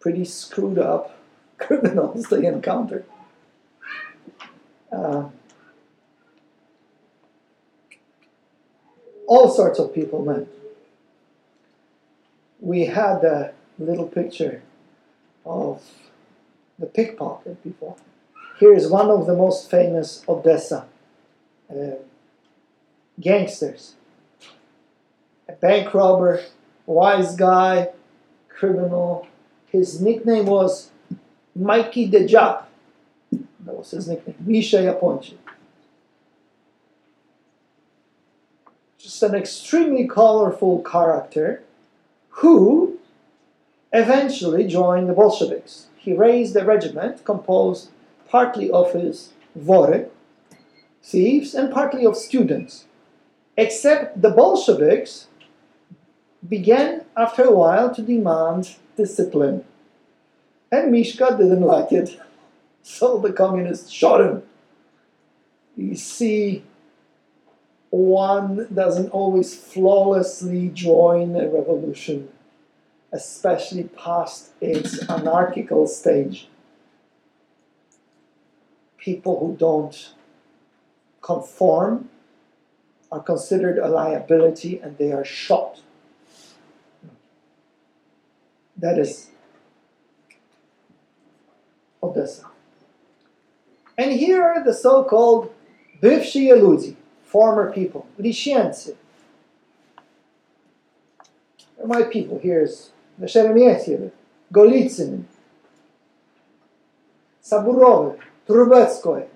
[0.00, 1.16] pretty screwed up
[1.58, 3.04] criminals they encountered.
[4.94, 5.28] Uh,
[9.26, 10.46] all sorts of people met.
[12.60, 14.62] We had a little picture
[15.44, 15.82] of
[16.78, 17.96] the pickpocket before.
[18.60, 20.86] Here is one of the most famous Odessa
[21.68, 21.96] uh,
[23.20, 23.94] gangsters.
[25.48, 26.42] A bank robber,
[26.86, 27.90] wise guy,
[28.48, 29.26] criminal.
[29.66, 30.90] His nickname was
[31.54, 32.64] Mikey the Jap.
[33.64, 34.36] That was his nickname.
[34.40, 35.38] Misha Yaponchik.
[38.98, 41.62] Just an extremely colorful character
[42.40, 42.98] who
[43.92, 45.86] eventually joined the Bolsheviks.
[45.96, 47.90] He raised a regiment composed
[48.28, 50.06] partly of his vory,
[51.02, 52.86] thieves, and partly of students.
[53.56, 55.28] Except the Bolsheviks
[56.46, 59.64] began after a while to demand discipline.
[60.72, 62.20] And Mishka didn't like it.
[62.84, 64.42] So the communists shot him.
[65.74, 66.64] You see,
[67.88, 72.28] one doesn't always flawlessly join a revolution,
[73.10, 76.48] especially past its anarchical stage.
[78.98, 80.12] People who don't
[81.22, 82.10] conform
[83.10, 85.80] are considered a liability and they are shot.
[88.76, 89.30] That is
[92.02, 92.53] Odessa.
[93.96, 95.52] And here are the so-called
[96.02, 98.96] bivshi eludzi, former people, Lishienцы.
[101.84, 104.10] My people here is the Sheremetyev,
[104.52, 105.24] Golitsyn,
[107.42, 109.26] Saburov, Trubetskoy,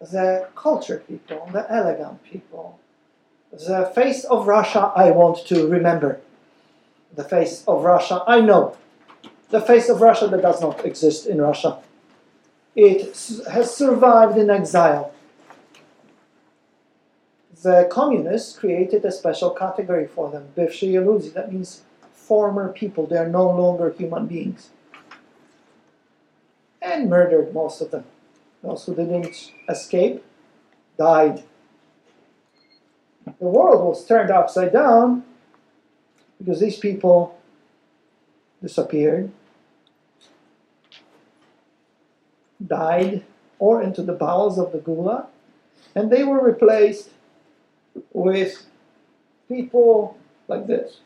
[0.00, 2.78] the cultured people, the elegant people,
[3.52, 6.20] the face of Russia I want to remember,
[7.14, 8.76] the face of Russia I know,
[9.50, 11.78] the face of Russia that does not exist in Russia.
[12.74, 13.02] It
[13.50, 15.12] has survived in exile.
[17.62, 21.32] The communists created a special category for them, bivshi eludzi.
[21.34, 23.06] That means former people.
[23.06, 24.70] They are no longer human beings.
[26.80, 28.04] And murdered most of them.
[28.62, 30.24] Those who didn't escape
[30.98, 31.44] died.
[33.24, 35.24] The world was turned upside down
[36.38, 37.38] because these people
[38.60, 39.30] disappeared
[42.66, 43.24] died
[43.58, 45.26] or into the bowels of the gulag,
[45.94, 47.10] and they were replaced
[48.12, 48.66] with
[49.48, 50.16] people
[50.48, 51.00] like this.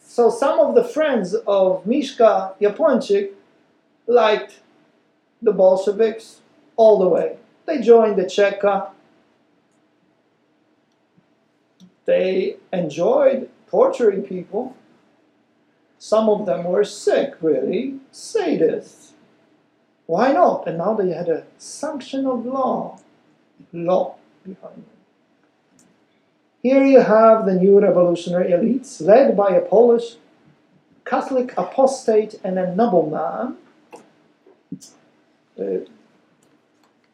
[0.00, 3.32] So some of the friends of Mishka Yaponchik
[4.06, 4.60] liked
[5.42, 6.40] the Bolsheviks,
[6.76, 7.36] all the way.
[7.66, 8.90] They joined the Cheka.
[12.04, 14.76] They enjoyed torturing people.
[16.04, 19.12] Some of them were sick, really, sadists.
[20.04, 20.68] Why not?
[20.68, 22.98] And now they had a sanction of law,
[23.72, 24.98] law behind them.
[26.62, 30.16] Here you have the new revolutionary elites led by a Polish
[31.06, 33.56] Catholic apostate and a nobleman.
[35.58, 35.88] Uh,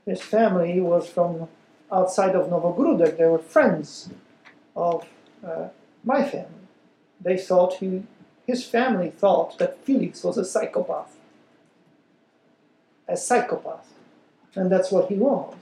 [0.04, 1.48] his family was from
[1.92, 3.16] outside of Novogródek.
[3.16, 4.10] They were friends
[4.74, 5.06] of
[5.46, 5.68] uh,
[6.02, 6.66] my family.
[7.20, 8.02] They thought he,
[8.50, 11.16] his family thought that Felix was a psychopath.
[13.08, 13.88] A psychopath.
[14.54, 15.54] And that's what he was.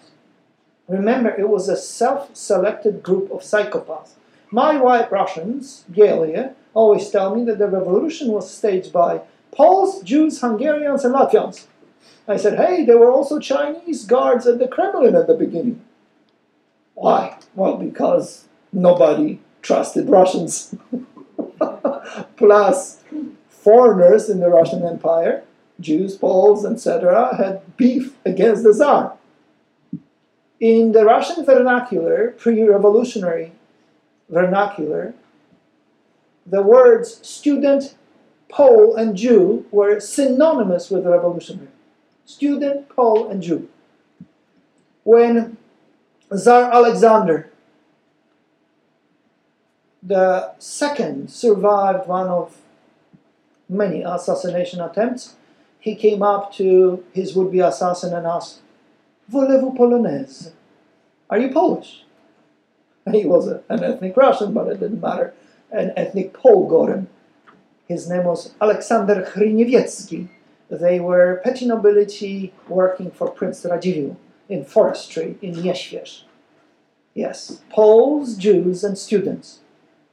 [0.89, 4.13] Remember, it was a self selected group of psychopaths.
[4.51, 9.21] My white Russians, Galia, always tell me that the revolution was staged by
[9.53, 11.67] Poles, Jews, Hungarians, and Latvians.
[12.27, 15.83] I said, hey, there were also Chinese guards at the Kremlin at the beginning.
[16.95, 17.39] Why?
[17.55, 20.75] Well, because nobody trusted Russians.
[22.37, 23.03] Plus,
[23.49, 25.43] foreigners in the Russian Empire,
[25.81, 29.17] Jews, Poles, etc., had beef against the Tsar.
[30.61, 33.53] In the Russian vernacular, pre revolutionary
[34.29, 35.15] vernacular,
[36.45, 37.95] the words student,
[38.49, 41.69] Pole, and Jew were synonymous with revolutionary.
[42.25, 43.69] Student, Pole, and Jew.
[45.05, 45.59] When
[46.35, 47.48] Tsar Alexander
[50.09, 52.57] the second survived one of
[53.69, 55.37] many assassination attempts,
[55.79, 58.61] he came up to his would-be assassin and asked,
[59.29, 60.53] Voulez-vous polonaise?
[61.29, 62.05] Are you Polish?
[63.05, 65.35] And he was a, an ethnic Russian, but it didn't matter.
[65.71, 67.07] An ethnic Pole got.
[67.87, 70.29] His name was Alexander Hryniewiecki.
[70.71, 74.17] They were petty nobility working for Prince Radziwiłł
[74.49, 76.25] in forestry in Nieśwież.
[77.15, 79.61] Yes, Poles, Jews, and students.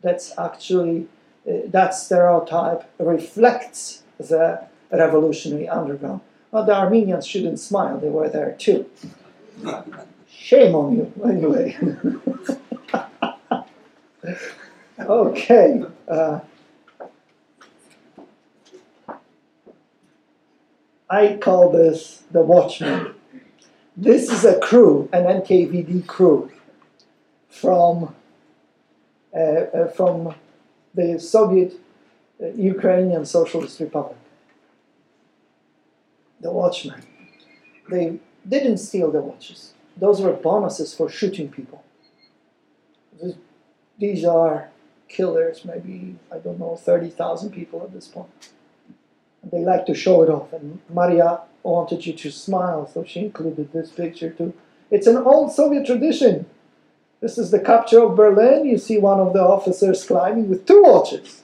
[0.06, 1.08] That's actually,
[1.50, 6.22] uh, that stereotype reflects the revolutionary underground.
[6.52, 8.86] Well, the Armenians shouldn't smile, they were there too.
[10.30, 11.76] Shame on you, anyway.
[15.00, 15.84] okay.
[16.08, 16.40] Uh,
[21.10, 23.16] I call this the Watchman.
[23.98, 26.52] This is a crew, an NKVD crew
[27.50, 28.14] from
[29.96, 30.36] from
[30.94, 31.74] the Soviet
[32.42, 34.18] uh, Ukrainian Socialist Republic.
[36.42, 37.02] The Watchmen.
[37.90, 39.74] They didn't steal the watches.
[39.98, 41.84] Those were bonuses for shooting people.
[43.98, 44.70] These are
[45.08, 48.52] killers, maybe, I don't know, 30,000 people at this point.
[49.52, 53.72] They like to show it off, and Maria wanted you to smile, so she included
[53.72, 54.54] this picture too.
[54.92, 56.48] It's an old Soviet tradition.
[57.26, 58.68] This is the capture of Berlin.
[58.68, 61.42] You see one of the officers climbing with two watches.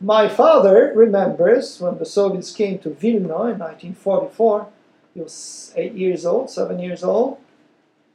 [0.00, 4.68] My father remembers when the Soviets came to Vilna in 1944.
[5.14, 7.38] He was eight years old, seven years old,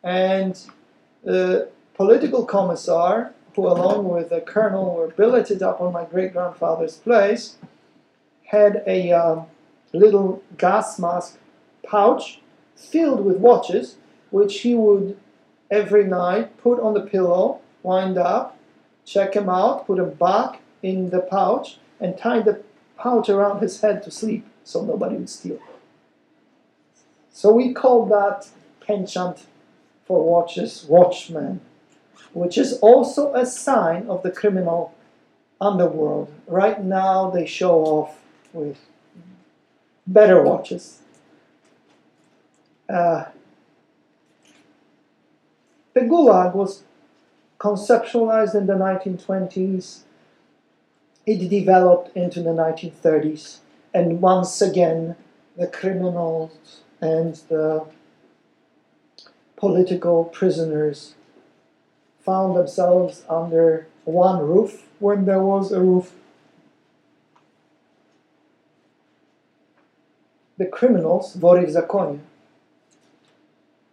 [0.02, 0.58] and
[1.22, 6.96] the political commissar, who along with the colonel were billeted up on my great grandfather's
[6.96, 7.58] place,
[8.46, 9.48] had a um,
[9.92, 11.40] little gas mask
[11.84, 12.40] pouch
[12.74, 13.98] filled with watches,
[14.30, 15.18] which he would
[15.70, 18.58] every night put on the pillow, wind up,
[19.06, 22.62] check him out, put him back in the pouch, and tie the
[22.98, 25.60] pouch around his head to sleep so nobody would steal.
[27.32, 28.50] So we call that
[28.82, 29.46] penchant
[30.06, 31.62] for watches watchman,
[32.34, 34.96] which is also a sign of the criminal
[35.60, 36.34] underworld.
[36.48, 38.20] Right now they show off
[38.54, 38.78] with
[40.06, 41.00] better watches.
[42.90, 43.26] Uh,
[45.98, 46.84] the Gulag was
[47.60, 50.02] conceptualized in the 1920s.
[51.26, 53.60] It developed into the 1930s.
[53.94, 55.16] And once again,
[55.58, 57.86] the criminals and the
[59.56, 61.16] political prisoners
[62.20, 66.14] found themselves under one roof when there was a roof.
[70.58, 72.20] The criminals, vori w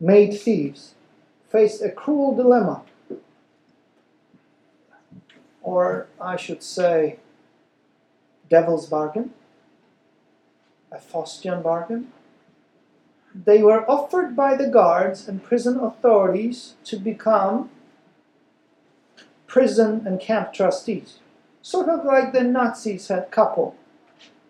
[0.01, 0.93] made thieves
[1.55, 2.83] faced a cruel dilemma.
[5.63, 7.21] Or I should say,
[8.51, 9.31] devil's bargain,
[10.91, 12.09] a Faustian bargain.
[13.33, 17.71] They were offered by the guards and prison authorities to become
[19.47, 21.21] prison and camp trustees,
[21.63, 23.77] sort of like the Nazis had couple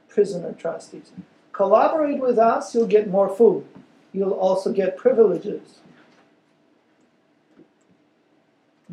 [0.09, 1.13] prisoner trustees.
[1.53, 3.67] Collaborate with us, you'll get more food.
[4.15, 5.81] you'll also get privileges.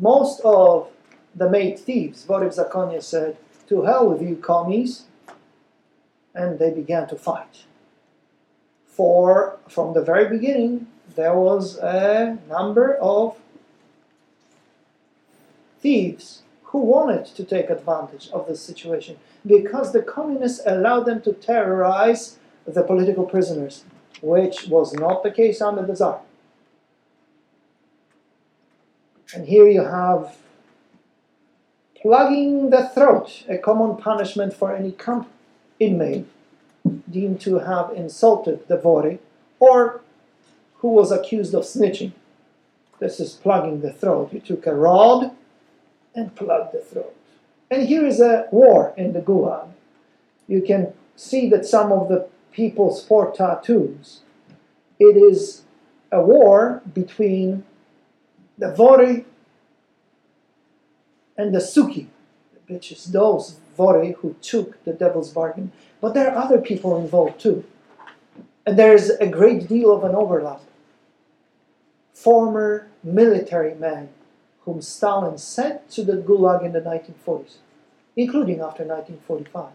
[0.02, 0.88] Most of
[1.32, 3.36] the made thieves, Voryv Zakonia said,
[3.68, 5.04] to hell with you commies,
[6.34, 7.66] and they began to fight.
[8.84, 13.36] For from the very beginning, there was a number of
[15.80, 21.32] thieves who wanted to take advantage of this situation because the communists allowed them to
[21.32, 23.84] terrorize the political prisoners,
[24.20, 26.22] which was not the case under the Tsar.
[29.34, 30.36] And here you have
[32.00, 35.28] plugging the throat, a common punishment for any camp
[35.78, 36.26] inmate
[37.10, 39.18] deemed to have insulted the Vory
[39.58, 40.00] or
[40.76, 42.12] who was accused of snitching.
[42.98, 44.32] This is plugging the throat.
[44.32, 45.30] You took a rod
[46.14, 47.16] and plugged the throat.
[47.70, 49.68] And here is a war in the Gulag.
[50.46, 54.20] You can see that some of the people sport tattoos.
[54.98, 55.62] It is
[56.10, 57.64] a war between
[58.62, 59.24] the Vory
[61.36, 62.06] and the Suki,
[62.54, 65.72] the bitches, those Vory who took the devil's bargain.
[66.00, 67.64] But there are other people involved too.
[68.64, 70.60] And there's a great deal of an overlap.
[72.14, 74.10] Former military men
[74.60, 77.56] whom Stalin sent to the Gulag in the 1940s,
[78.14, 79.72] including after 1945.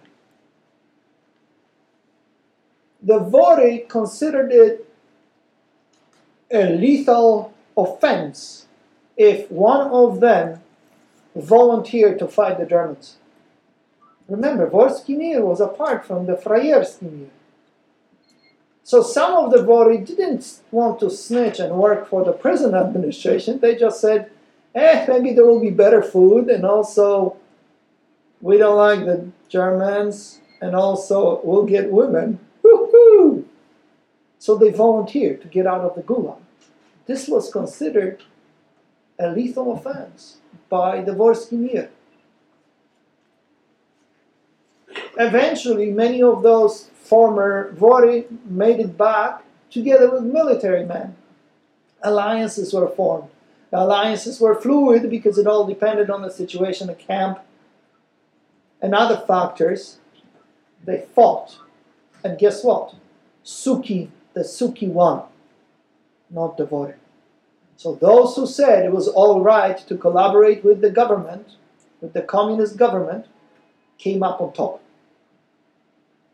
[3.04, 4.90] The Vory considered it
[6.50, 8.67] a lethal offense
[9.18, 10.62] if one of them
[11.36, 13.18] volunteered to fight the Germans.
[14.28, 17.30] Remember, Vorsky Mir was apart from the Frayersky Mir.
[18.84, 23.60] So some of the Vory didn't want to snitch and work for the prison administration.
[23.60, 24.32] They just said,
[24.74, 27.36] eh, maybe there will be better food, and also
[28.42, 32.40] we don't like the Germans, and also we'll get women.
[32.64, 33.46] Woo-hoo!
[34.40, 36.40] So they volunteered to get out of the Gulag.
[37.08, 38.24] This was considered
[39.20, 40.38] a lethal offense
[40.70, 41.90] by the Vorsky Mir.
[45.18, 51.16] Eventually, many of those former Vori made it back together with military men.
[52.04, 53.30] Alliances were formed.
[53.72, 57.40] The alliances were fluid because it all depended on the situation the camp
[58.82, 59.98] and other factors.
[60.86, 61.58] They fought.
[62.24, 62.96] And guess what?
[63.44, 65.24] Suki, the Suki won,
[66.30, 66.96] not the Vory.
[67.78, 71.56] So those who said it was all right to collaborate with the government,
[72.02, 73.28] with the communist government,
[74.00, 74.82] came up on top.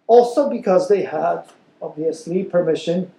[0.07, 1.43] Also because they had,
[1.81, 3.11] obviously, permission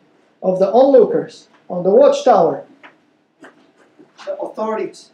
[0.42, 2.64] of the onlookers on the watchtower,
[4.24, 5.10] the authorities.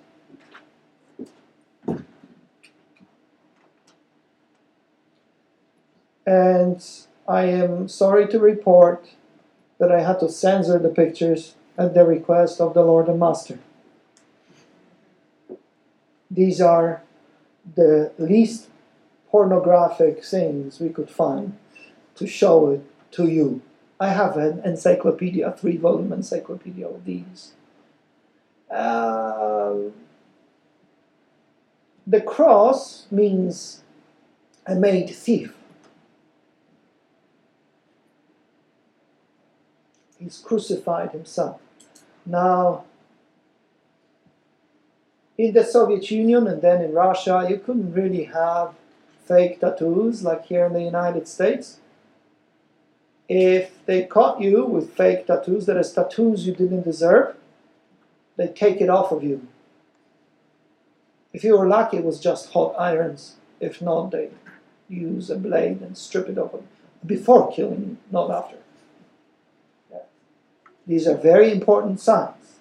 [6.25, 6.85] And
[7.27, 9.09] I am sorry to report
[9.79, 13.59] that I had to censor the pictures at the request of the Lord and Master.
[16.31, 17.03] These are
[17.75, 18.69] the least
[19.31, 21.57] pornographic things we could find
[22.17, 23.63] to show it to you.
[23.99, 27.53] I have an encyclopedia, three volume encyclopedia of these.
[28.71, 29.95] Um,
[32.07, 33.83] the cross means
[34.67, 35.55] a made thief.
[40.19, 41.61] He's crucified himself.
[42.27, 42.85] Now,
[45.39, 48.75] in the Soviet Union and then in Russia, you couldn't really have
[49.25, 51.79] fake tattoos like here in the United States.
[53.29, 57.37] If they caught you with fake tattoos, that is tattoos you didn't deserve,
[58.37, 59.47] they'd take it off of you.
[61.33, 63.37] If you were lucky, it was just hot irons.
[63.61, 64.31] If not, they
[64.89, 66.61] use a blade and strip it off
[67.07, 68.57] before killing you, not after.
[70.91, 72.59] These are very important signs.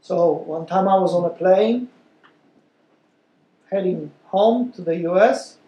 [0.00, 1.88] So one time I was on a plane
[3.70, 5.58] heading home to the US,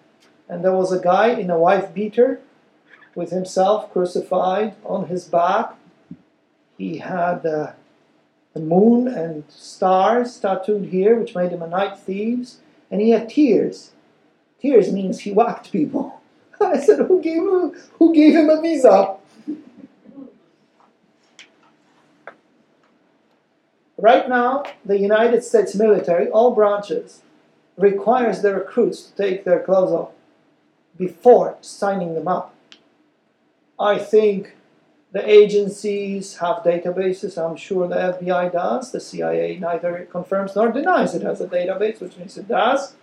[0.49, 2.41] and there was a guy in a wife beater
[3.14, 5.77] with himself crucified on his back.
[6.77, 7.75] He had uh,
[8.53, 12.55] the moon and stars tattooed here, which made him a night thief,
[12.91, 13.93] and he had tears.
[14.61, 16.21] Tears means he whacked people.
[16.61, 19.20] I said, who gave him, who gave him a visa?
[24.01, 27.21] Right now, the United States military, all branches,
[27.77, 30.13] requires the recruits to take their clothes off
[30.97, 32.55] before signing them up.
[33.79, 34.57] I think
[35.13, 37.37] the agencies have databases.
[37.37, 38.91] I'm sure the FBI does.
[38.91, 42.95] The CIA neither confirms nor denies it has a database, which means it does.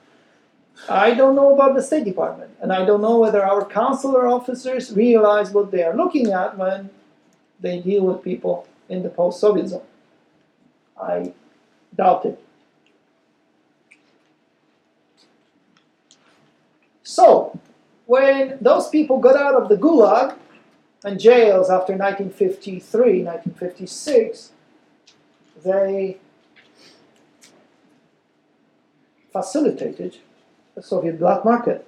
[0.89, 4.95] I don't know about the State Department, and I don't know whether our consular officers
[4.95, 6.89] realize what they are looking at when
[7.59, 9.81] they deal with people in the post-Soviet zone.
[11.01, 11.33] I
[11.95, 12.43] doubt it.
[17.03, 17.59] So,
[18.05, 20.37] when those people got out of the gulag
[21.03, 24.51] and jails after 1953, 1956,
[25.63, 26.17] they
[29.31, 30.17] facilitated
[30.75, 31.87] the Soviet black market.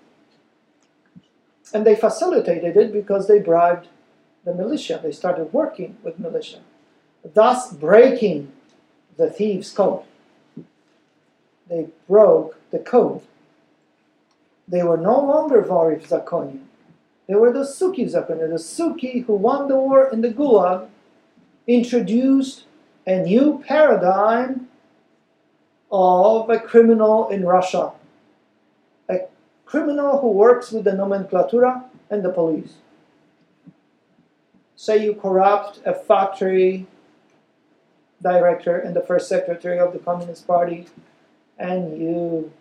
[1.73, 3.87] And they facilitated it because they bribed
[4.43, 4.99] the militia.
[5.01, 6.59] They started working with militia,
[7.23, 8.51] thus breaking
[9.19, 10.03] the thieves' code.
[11.69, 13.21] They broke the code.
[14.67, 16.61] They were no longer Voriv Zakoni.
[17.27, 18.49] They were the Suki Zakoni.
[18.49, 20.87] The Suki who won the war in the Gulag
[21.67, 22.63] introduced
[23.05, 24.69] a new paradigm
[25.91, 27.91] of a criminal in Russia.
[29.09, 29.17] A
[29.65, 32.75] criminal who works with the nomenklatura and the police.
[34.75, 36.87] Say you corrupt a factory
[38.21, 40.87] director and the first secretary of the Communist Party,
[41.57, 42.51] and you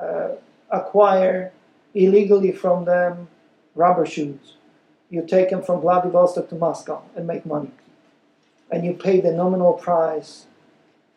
[0.00, 0.30] uh,
[0.70, 1.52] acquire
[1.94, 3.28] illegally from them
[3.74, 4.56] rubber shoes.
[5.10, 7.70] You take them from Vladivostok to Moscow and make money.
[8.70, 10.46] And you pay the nominal price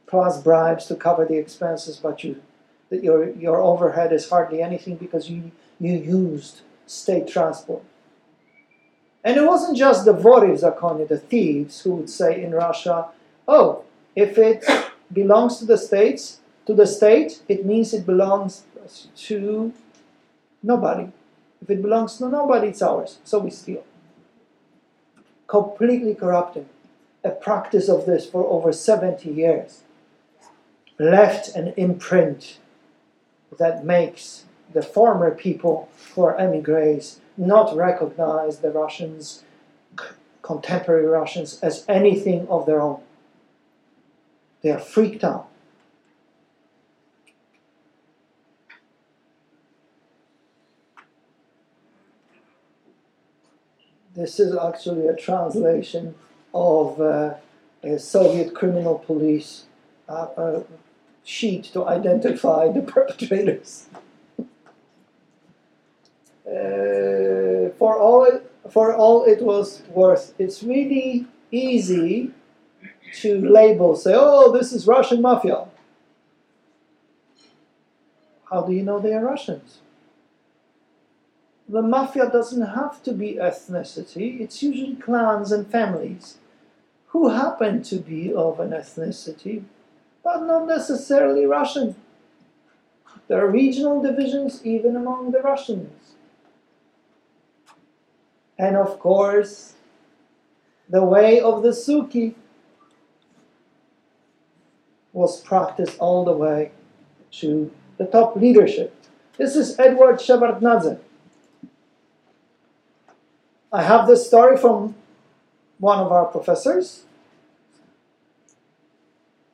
[0.08, 2.42] plus bribes to cover the expenses, but you,
[2.90, 7.84] your, your overhead is hardly anything because you, you used state transport.
[9.24, 13.10] And it wasn't just the Voriv Zakoni, the thieves, who would say in Russia,
[13.48, 13.84] oh,
[14.16, 14.66] if it
[15.12, 18.64] belongs to the states, to the state, it means it belongs
[19.16, 19.74] to
[20.64, 21.12] nobody.
[21.62, 23.20] If it belongs to nobody, it's ours.
[23.24, 23.84] So we steal.
[25.48, 26.68] Completely corrupted.
[27.24, 29.82] A practice of this for over 70 years
[30.98, 32.58] left an imprint
[33.58, 39.44] that makes the former people who are emigres not recognize the Russians,
[40.42, 43.02] contemporary Russians, as anything of their own.
[44.62, 45.48] They are freaked out.
[54.14, 56.16] This is actually a translation
[56.54, 57.36] of uh,
[57.82, 59.66] a Soviet criminal police
[60.10, 60.64] uh, uh,
[61.24, 63.88] sheet to identify the perpetrators.
[66.46, 72.32] Uh, for all for all it was worth, it's really easy
[73.14, 75.66] to label, say, "Oh, this is Russian mafia."
[78.50, 79.80] How do you know they are Russians?
[81.70, 86.38] The mafia doesn't have to be ethnicity; it's usually clans and families
[87.08, 89.64] who happen to be of an ethnicity
[90.24, 91.96] but not necessarily Russian.
[93.28, 96.16] There are regional divisions even among the Russians.
[98.58, 99.74] And of course,
[100.90, 102.36] the way of the Suki
[105.14, 106.72] was practiced all the way
[107.32, 108.96] to the top leadership.
[109.38, 111.00] This is Edward Shevardnadze.
[113.72, 114.96] I have this story from
[115.80, 117.04] one of our professors,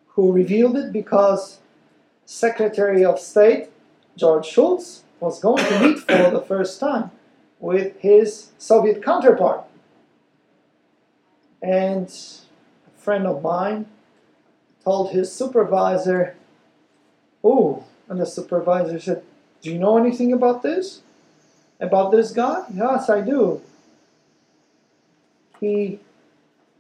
[0.10, 1.60] who revealed it because
[2.26, 3.70] Secretary of State
[4.18, 7.12] George Shultz was going to meet for the first time
[7.60, 9.64] with his Soviet counterpart.
[11.62, 13.86] And a friend of mine
[14.88, 16.34] told his supervisor,
[17.44, 19.22] Oh, and the supervisor said,
[19.62, 21.02] Do you know anything about this?
[21.82, 22.64] About this guy?
[22.74, 23.62] Yes, I do.
[25.60, 26.00] He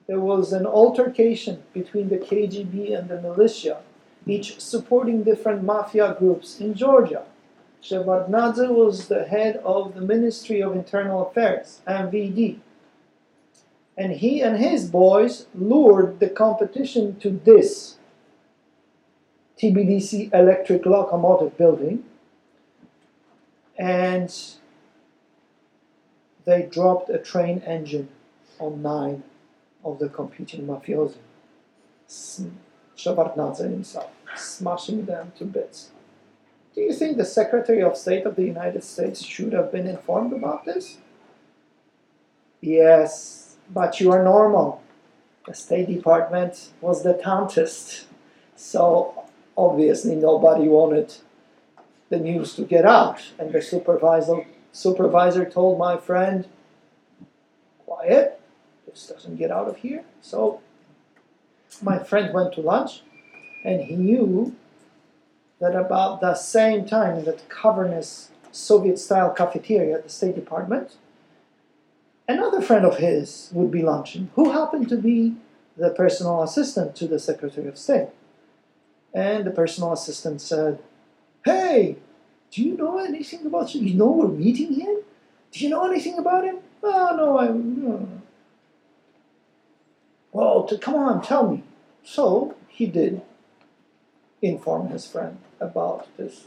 [0.07, 3.81] there was an altercation between the KGB and the militia,
[4.25, 7.25] each supporting different mafia groups in Georgia.
[7.83, 12.59] Shevardnadze was the head of the Ministry of Internal Affairs, MVD.
[13.97, 17.96] And he and his boys lured the competition to this
[19.59, 22.03] TBDC electric locomotive building.
[23.77, 24.33] And
[26.45, 28.09] they dropped a train engine
[28.59, 29.23] on nine
[29.83, 31.17] of the competing mafiosi.
[32.97, 35.91] Shevardnadze himself, smashing them to bits.
[36.73, 40.33] Do you think the Secretary of State of the United States should have been informed
[40.33, 40.97] about this?
[42.61, 44.81] Yes, but you are normal.
[45.47, 48.05] The State Department was the tantist,
[48.55, 49.25] so
[49.57, 51.15] obviously nobody wanted
[52.09, 53.21] the news to get out.
[53.39, 56.47] And the supervisor supervisor told my friend,
[57.85, 58.39] quiet,
[58.85, 60.03] this doesn't get out of here.
[60.21, 60.61] So
[61.81, 63.01] my friend went to lunch
[63.65, 64.55] and he knew
[65.59, 70.95] that about the same time that cavernous Soviet style cafeteria at the State Department,
[72.27, 75.35] another friend of his would be lunching, who happened to be
[75.75, 78.09] the personal assistant to the Secretary of State.
[79.13, 80.79] And the personal assistant said,
[81.43, 81.97] Hey,
[82.51, 83.81] do you know anything about you?
[83.81, 84.97] You know we're meeting him?
[85.51, 86.57] Do you know anything about him?
[86.83, 87.47] Oh, no, I.
[87.47, 88.21] No.
[90.31, 91.63] Well, to, come on, tell me.
[92.03, 93.21] So he did
[94.41, 96.45] inform his friend about this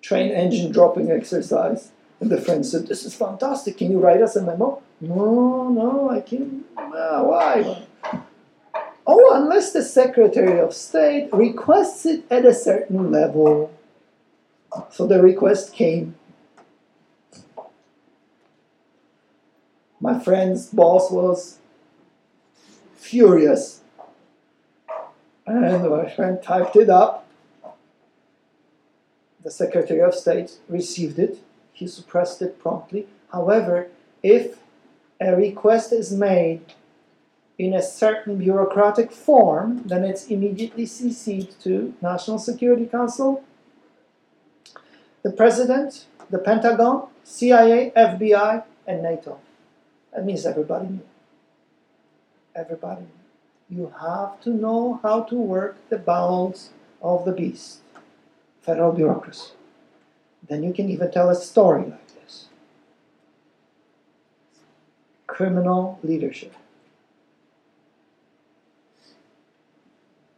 [0.00, 1.90] train engine dropping exercise.
[2.20, 3.76] And the friend said, This is fantastic.
[3.78, 4.82] Can you write us a memo?
[5.00, 6.64] No, no, I can't.
[6.76, 7.82] Uh, why?
[9.06, 13.72] Oh, unless the Secretary of State requests it at a certain level.
[14.90, 16.16] So the request came.
[20.00, 21.58] My friend's boss was
[22.96, 23.80] furious.
[25.46, 27.26] And my friend typed it up.
[29.44, 31.38] The Secretary of State received it.
[31.72, 33.06] He suppressed it promptly.
[33.32, 33.88] However,
[34.22, 34.58] if
[35.20, 36.72] a request is made
[37.58, 43.42] in a certain bureaucratic form, then it's immediately cc'd to National Security Council,
[45.22, 49.38] the President, the Pentagon, CIA, FBI, and NATO.
[50.12, 51.06] That means everybody knew.
[52.54, 53.78] Everybody knew.
[53.78, 56.70] You have to know how to work the bowels
[57.02, 57.80] of the beast,
[58.60, 59.52] federal bureaucracy.
[60.48, 62.46] Then you can even tell a story like this.
[65.26, 66.54] Criminal leadership.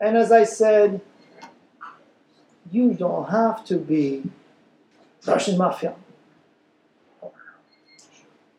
[0.01, 1.01] And as I said,
[2.71, 4.25] you don't have to be
[5.27, 5.95] Russian mafia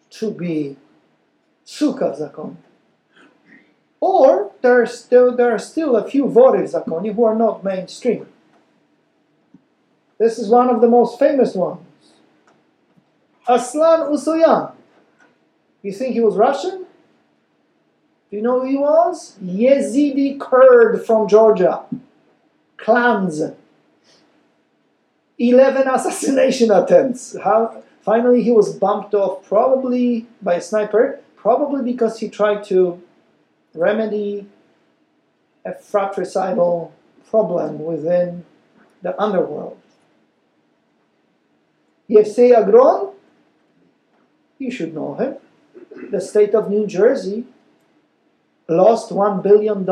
[0.09, 0.75] to be
[1.63, 2.57] Suka Zakon.
[4.01, 8.27] Or there are, still, there are still a few Vorev Zakoni who are not mainstream.
[10.17, 11.85] This is one of the most famous ones.
[13.47, 14.73] Aslan Usoyan.
[15.81, 16.78] You think he was Russian?
[18.30, 19.38] Do you know who he was?
[19.43, 21.84] Yazidi Kurd from Georgia.
[22.77, 23.41] Clans.
[25.39, 27.36] 11 assassination attempts.
[27.43, 33.01] How, finally, he was bumped off, probably by a sniper, probably because he tried to
[33.73, 34.47] remedy
[35.65, 36.93] a fratricidal
[37.30, 38.45] problem within
[39.01, 39.77] the underworld.
[42.09, 43.13] Yevsei Agron,
[44.57, 45.38] you should know him.
[46.11, 47.45] The state of New Jersey
[48.70, 49.86] lost $1 billion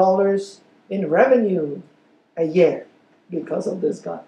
[0.90, 1.82] in revenue
[2.36, 2.88] a year
[3.30, 4.20] because of this guy.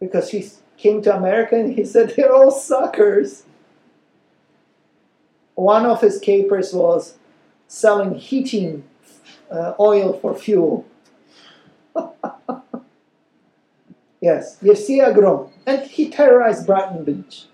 [0.00, 3.44] Because he came to America and he said, they're all suckers.
[5.54, 7.16] One of his capers was
[7.66, 8.84] selling heating
[9.50, 10.86] uh, oil for fuel.
[14.20, 15.50] yes, Yevsei Agron.
[15.66, 17.46] And he terrorized Brighton Beach.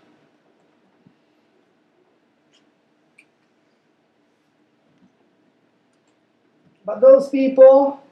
[6.84, 8.02] But those people,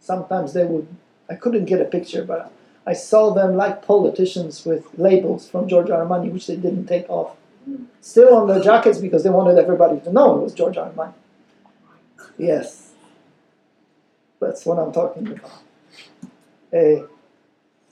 [0.00, 0.86] sometimes they would,
[1.28, 2.52] I couldn't get a picture, but
[2.86, 7.36] I saw them like politicians with labels from Giorgio Armani, which they didn't take off.
[8.00, 11.14] Still on their jackets because they wanted everybody to know it was Giorgio Armani.
[12.36, 12.92] Yes.
[14.40, 15.62] That's what I'm talking about.
[16.72, 17.04] A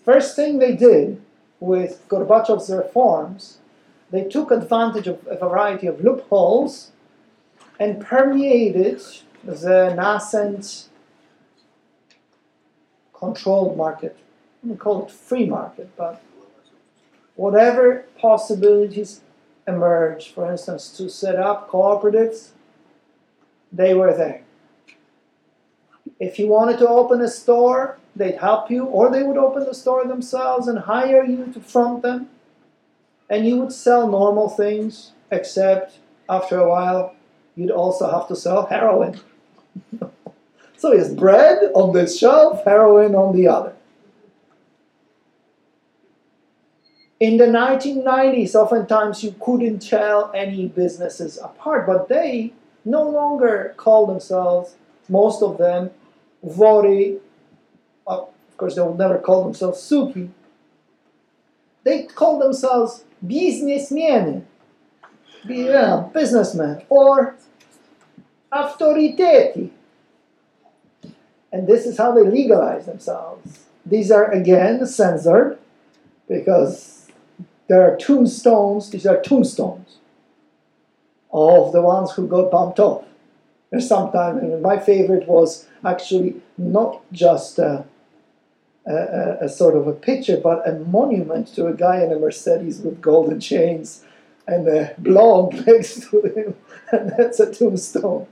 [0.04, 1.22] first thing they did
[1.60, 3.58] with Gorbachev's reforms,
[4.10, 6.90] they took advantage of a variety of loopholes
[7.80, 9.00] and permeated
[9.44, 10.88] the nascent
[13.12, 14.16] controlled market.
[14.62, 16.22] We call it free market, but
[17.34, 19.20] whatever possibilities
[19.66, 22.50] emerged, for instance, to set up cooperatives,
[23.72, 24.42] they were there.
[26.20, 29.74] If you wanted to open a store, they'd help you, or they would open the
[29.74, 32.28] store themselves and hire you to front them.
[33.28, 37.16] And you would sell normal things, except after a while,
[37.56, 39.20] you'd also have to sell heroin.
[40.76, 43.74] so it's bread on this shelf, heroin on the other.
[47.22, 52.52] In the 1990s, oftentimes you couldn't tell any businesses apart, but they
[52.84, 54.74] no longer call themselves,
[55.08, 55.92] most of them,
[56.44, 57.20] Vori.
[58.08, 60.30] Uh, of course, they will never call themselves Suki.
[61.84, 64.46] They call themselves businessmen,
[65.44, 67.36] yeah, uh, businessmen, or
[68.52, 69.70] autoriteti.
[71.52, 73.60] And this is how they legalize themselves.
[73.84, 75.58] These are again censored
[76.28, 77.08] because
[77.68, 79.98] there are tombstones, these are tombstones
[81.32, 83.04] of the ones who got bumped off.
[83.70, 87.84] And sometimes, and my favorite was actually not just a,
[88.86, 92.80] a, a, sort of a picture, but a monument to a guy in a Mercedes
[92.80, 94.04] with golden chains
[94.46, 96.54] and a blog next to him,
[96.90, 98.26] and that's a tombstone.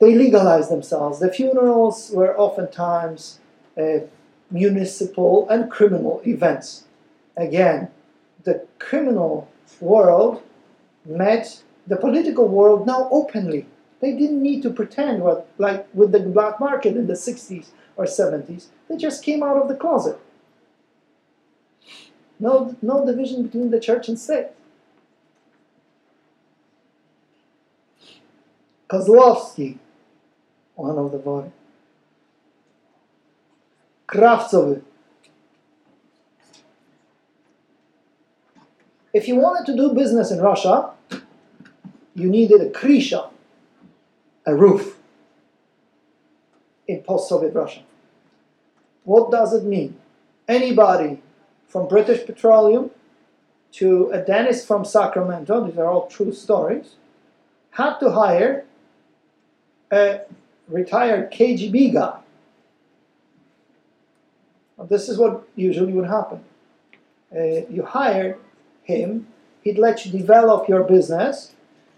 [0.00, 1.18] They legalized themselves.
[1.18, 3.40] The funerals were oftentimes
[3.76, 4.00] uh,
[4.50, 6.84] municipal and criminal events.
[7.36, 7.88] Again,
[8.44, 9.48] the criminal
[9.80, 10.42] world
[11.04, 13.66] met the political world now openly.
[14.00, 18.04] They didn't need to pretend what, like with the black market in the 60s or
[18.04, 18.66] 70s.
[18.88, 20.18] They just came out of the closet.
[22.38, 24.48] No, no division between the church and state.
[28.88, 29.78] Kozlowski,
[30.78, 31.50] one of the boys.
[34.06, 34.82] Kravcowy.
[39.12, 40.90] If you wanted to do business in Russia,
[42.14, 43.28] you needed a krisha,
[44.46, 44.98] a roof,
[46.86, 47.82] in post-Soviet Russia.
[49.04, 49.96] What does it mean?
[50.46, 51.20] Anybody
[51.66, 52.90] from British Petroleum
[53.72, 56.94] to a dentist from Sacramento, these are all true stories,
[57.72, 58.64] had to hire
[59.90, 60.20] a
[60.68, 62.18] retired KGB guy.
[64.88, 66.44] This is what usually would happen.
[67.34, 68.38] Uh, you hired
[68.84, 69.26] him,
[69.62, 71.52] he'd let you develop your business,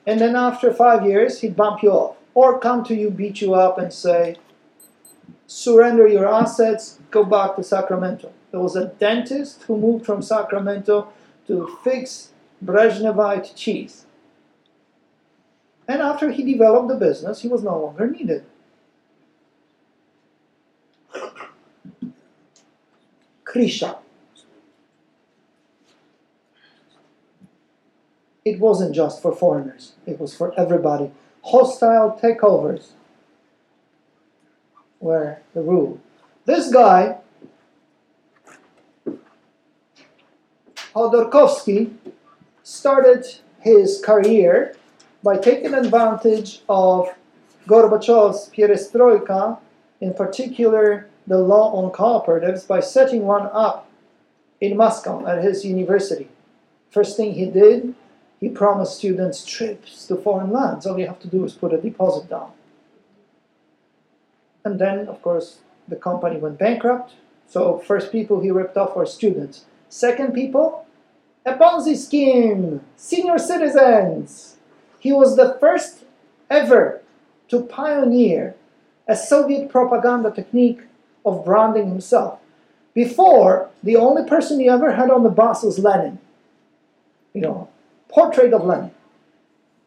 [0.07, 2.17] and then after five years, he'd bump you off.
[2.35, 4.37] Or come to you, beat you up, and say,
[5.47, 8.33] surrender your assets, go back to Sacramento.
[8.51, 11.13] There was a dentist who moved from Sacramento
[11.47, 12.31] to fix
[12.65, 14.07] Brezhnevite cheese.
[15.87, 18.45] And after he developed the business, he was no longer needed.
[23.51, 23.99] Krisha.
[28.45, 31.11] It wasn't just for foreigners, it was for everybody.
[31.43, 32.91] Hostile takeovers
[34.99, 36.01] were the rule.
[36.45, 37.19] This guy,
[40.95, 41.93] Khodorkovsky,
[42.63, 43.27] started
[43.61, 44.75] his career
[45.23, 47.09] by taking advantage of
[47.67, 49.59] Gorbachev's perestroika,
[50.01, 53.89] in particular the law on cooperatives, by setting one up
[54.61, 56.29] in Moscow at his university.
[56.91, 57.95] First thing he did,
[58.41, 60.87] he promised students trips to foreign lands.
[60.87, 62.53] All you have to do is put a deposit down.
[64.65, 65.59] And then, of course,
[65.89, 67.15] the company went bankrupt.
[67.49, 69.65] So, first people he ripped off were students.
[69.89, 70.87] Second people,
[71.45, 74.57] a Ponzi scheme, senior citizens.
[74.99, 76.05] He was the first
[76.49, 77.03] ever
[77.49, 78.55] to pioneer
[79.09, 80.83] a Soviet propaganda technique
[81.25, 82.39] of branding himself.
[82.95, 86.19] Before, the only person you ever had on the bus was Lenin.
[87.33, 87.69] You know,
[88.09, 88.91] portrait of Lenin.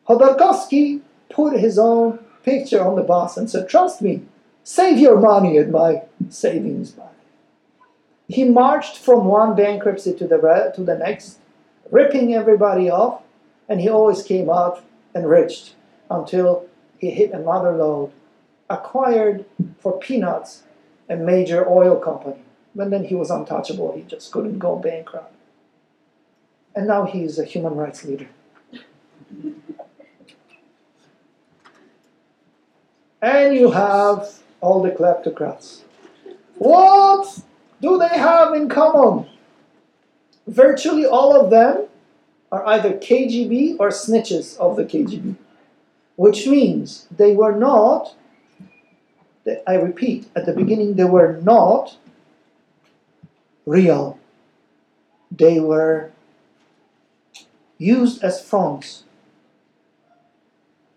[0.08, 4.22] Khodorkovsky put his own picture on the bus and said, Trust me,
[4.64, 7.10] save your money at my savings bank.
[8.28, 11.40] He marched from one bankruptcy to the, to the next,
[11.92, 13.22] ripping everybody off,
[13.68, 15.76] and he always came out enriched
[16.10, 16.66] until
[16.98, 18.12] he hit another lode,
[18.70, 19.46] acquired
[19.80, 20.64] for peanuts
[21.14, 22.42] a major oil company.
[22.78, 25.34] And then he was untouchable, he just couldn't go bankrupt.
[26.76, 28.28] And now he's a human rights leader.
[33.22, 35.84] And you have all the kleptocrats.
[36.56, 37.40] What
[37.82, 39.30] do they have in common?
[40.46, 41.86] Virtually all of them
[42.52, 45.38] are either KGB or snitches of the KGB,
[46.18, 48.14] which means they were not,
[49.68, 51.98] I repeat, at the beginning, they were not
[53.66, 54.20] real.
[55.32, 56.12] They were
[57.78, 59.04] used as fronts.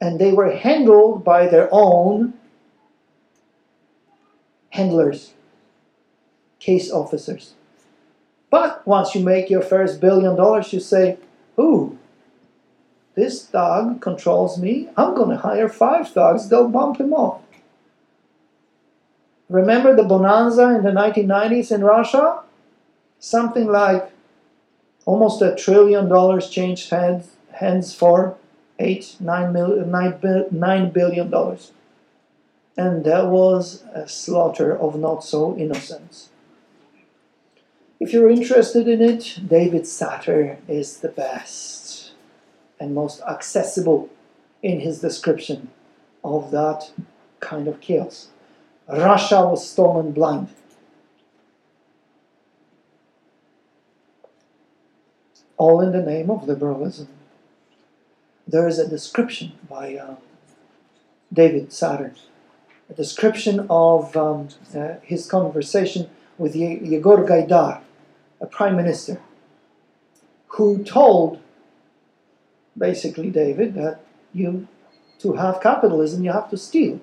[0.01, 2.35] And they were handled by their own
[4.71, 5.33] handlers,
[6.61, 7.55] case officers.
[8.51, 11.19] But once you make your first billion dollars, you say,
[11.59, 11.99] Ooh,
[13.15, 14.91] this dog controls me.
[14.97, 17.41] I'm going to hire five dogs, they'll bump him off.
[19.49, 22.41] Remember the bonanza in the 1990s in Russia?
[23.21, 24.11] Something like
[25.05, 28.37] almost a trillion dollars changed hands, hands for
[28.79, 30.19] eight, nine, mil, nine,
[30.51, 31.73] nine billion dollars.
[32.77, 36.29] And that was a slaughter of not so innocents.
[37.99, 42.13] If you're interested in it, David Satter is the best
[42.79, 44.11] and most accessible
[44.63, 45.71] in his description
[46.23, 46.91] of that
[47.41, 48.29] kind of chaos.
[48.89, 50.49] Russia was stolen blind.
[55.57, 57.09] All in the name of liberalism.
[58.47, 60.17] There is a description by uh,
[61.33, 62.17] David Satter,
[62.89, 66.09] a description of um, uh, his conversation
[66.39, 67.81] with Yegor Gaidar,
[68.41, 69.21] a prime minister,
[70.49, 71.41] who told
[72.79, 74.01] basically, David, that
[74.33, 74.69] you,
[75.19, 77.01] to have capitalism, you have to steal.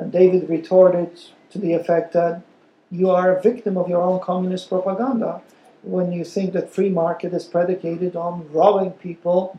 [0.00, 1.20] And David retorted
[1.50, 2.40] to the effect that
[2.90, 5.42] you are a victim of your own communist propaganda
[5.82, 9.58] when you think that free market is predicated on robbing people.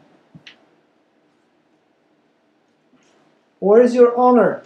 [3.60, 4.64] Where is your honor?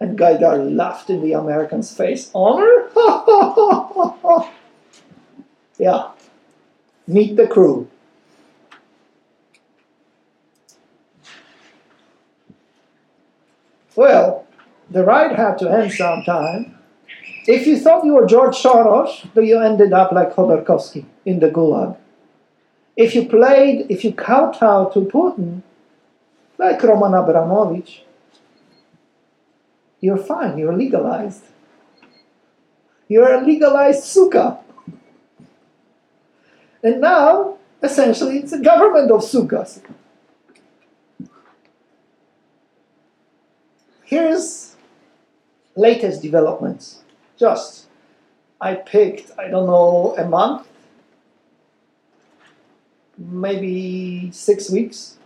[0.00, 2.30] And Gaidar laughed in the American's face.
[2.34, 2.88] Honor?
[5.78, 6.12] yeah.
[7.06, 7.90] Meet the crew.
[13.94, 14.46] Well,
[14.90, 16.76] the ride had to end sometime.
[17.46, 21.50] If you thought you were George Soros, then you ended up like Khodorkovsky in the
[21.50, 21.96] Gulag.
[22.96, 25.62] If you played, if you kowtowed to Putin,
[26.58, 28.04] like Roman Abramovich,
[30.00, 31.44] you're fine, you're legalized.
[33.08, 34.58] You're a legalized suka.
[36.82, 39.80] And now, essentially, it's a government of sukas.
[44.04, 44.69] Here's
[45.76, 47.02] latest developments.
[47.38, 47.86] Just,
[48.60, 50.66] I picked, I don't know, a month,
[53.16, 55.16] maybe six weeks.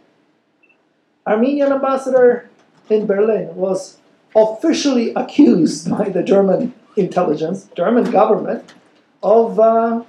[1.27, 2.51] Armenian ambassador
[2.91, 3.99] in Berlin was
[4.37, 8.75] officially accused by the German intelligence, German government,
[9.23, 10.05] of uh,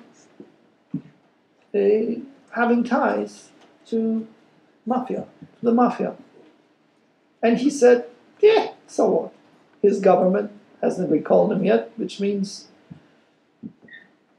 [1.73, 1.79] uh,
[2.51, 3.49] having ties
[3.87, 4.27] to
[4.85, 5.25] mafia,
[5.63, 6.15] the mafia.
[7.41, 8.05] And he said,
[8.41, 9.34] yeah, so what?
[9.85, 12.69] His government hasn't recalled him yet, which means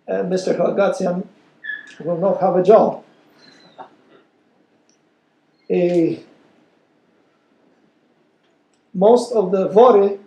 [0.09, 0.57] uh, Mr.
[0.59, 1.25] Halgatzian
[2.05, 3.05] will not have a job.
[8.93, 10.19] Most of the Vori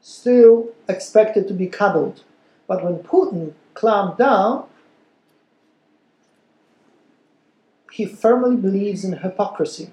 [0.00, 2.22] still expected to be cuddled.
[2.66, 4.64] But when Putin clamped down,
[7.90, 9.90] he firmly believes in hypocrisy.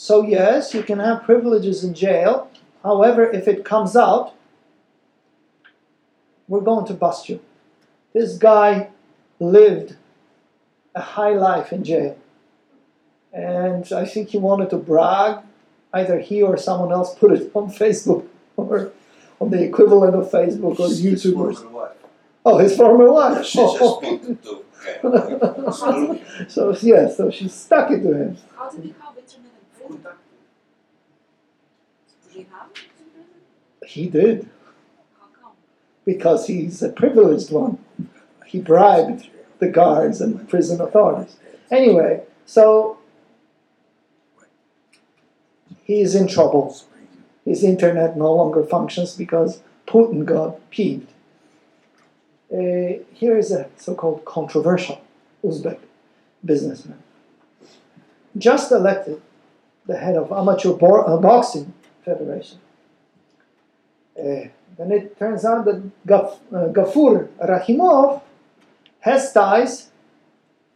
[0.00, 2.50] So, yes, you can have privileges in jail.
[2.82, 4.32] However, if it comes out,
[6.48, 7.38] we're going to bust you.
[8.14, 8.88] This guy
[9.38, 9.96] lived
[10.94, 12.16] a high life in jail.
[13.34, 15.44] And I think he wanted to brag.
[15.92, 18.26] Either he or someone else put it on Facebook
[18.56, 18.92] or
[19.38, 21.56] on the equivalent of Facebook or His YouTubers.
[21.56, 21.96] former wife.
[22.46, 23.44] Oh, his former wife.
[23.44, 24.64] She just wanted to
[25.04, 26.22] okay.
[26.48, 28.36] so, yeah, so she stuck it to him.
[29.90, 30.12] How
[32.22, 32.46] did he become internet in prison?
[32.46, 33.86] Did he have it in prison?
[33.86, 34.48] He did,
[35.18, 35.52] How come?
[36.04, 37.78] because he's a privileged one.
[38.46, 39.28] He bribed
[39.58, 41.36] the guards and prison authorities.
[41.70, 42.98] Anyway, so
[45.84, 46.76] he is in trouble.
[47.44, 51.08] His internet no longer functions because Putin got peeved.
[52.52, 55.00] Uh, here is a so called controversial
[55.44, 55.78] Uzbek
[56.44, 57.00] businessman.
[58.36, 59.20] Just elected
[59.90, 61.72] the head of Amateur Bo- uh, Boxing
[62.04, 62.58] Federation.
[64.16, 64.44] Uh,
[64.78, 68.22] then it turns out that Gaf- uh, Gafur Rahimov
[69.00, 69.90] has ties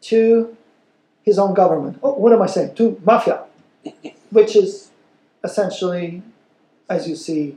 [0.01, 0.57] to
[1.23, 1.99] his own government.
[2.03, 2.75] Oh, what am I saying?
[2.75, 3.45] To mafia,
[4.31, 4.91] which is
[5.45, 6.23] essentially,
[6.89, 7.57] as you see,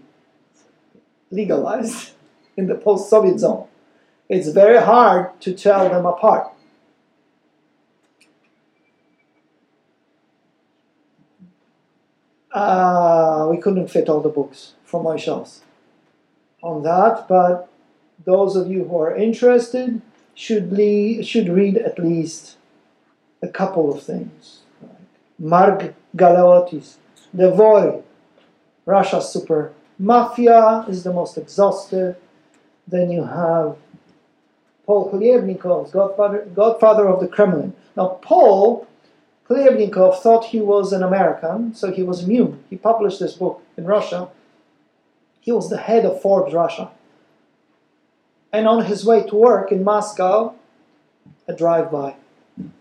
[1.32, 2.12] legalized
[2.58, 3.68] in the post Soviet zone.
[4.30, 6.52] It's very hard to tell them apart.
[12.52, 15.62] Uh, we couldn't fit all the books from my shelves
[16.64, 17.70] on that, but
[18.26, 20.02] those of you who are interested
[20.34, 22.58] should, le- should read at least
[23.42, 24.62] a couple of things.
[25.38, 26.98] Mark Galeotti's,
[27.36, 28.02] Devori,
[28.86, 32.16] Russia's super mafia is the most exhaustive.
[32.88, 33.76] Then you have
[34.86, 37.74] Paul Klebnikov's godfather, godfather of the Kremlin.
[37.96, 38.88] Now, Paul
[39.50, 42.64] Klebnikov thought he was an American, so he was immune.
[42.70, 44.30] He published this book in Russia.
[45.40, 46.92] He was the head of Forbes Russia.
[48.52, 50.56] And on his way to work in Moscow,
[51.48, 52.16] a drive-by.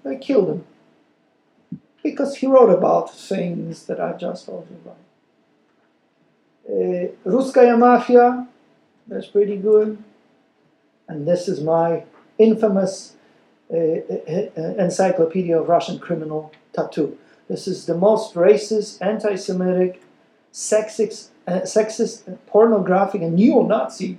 [0.03, 0.64] They killed him.
[2.03, 4.97] Because he wrote about things that I've just told you about.
[6.69, 8.49] Uh, Ruskaya Mafia,
[9.07, 10.03] that's pretty good.
[11.09, 12.05] And this is my
[12.39, 13.16] infamous
[13.71, 17.19] Encyclopedia of Russian Criminal Tattoo.
[17.49, 20.03] This is the most racist, anti Semitic,
[20.53, 24.19] sexist, uh, sexist, pornographic, and neo Nazi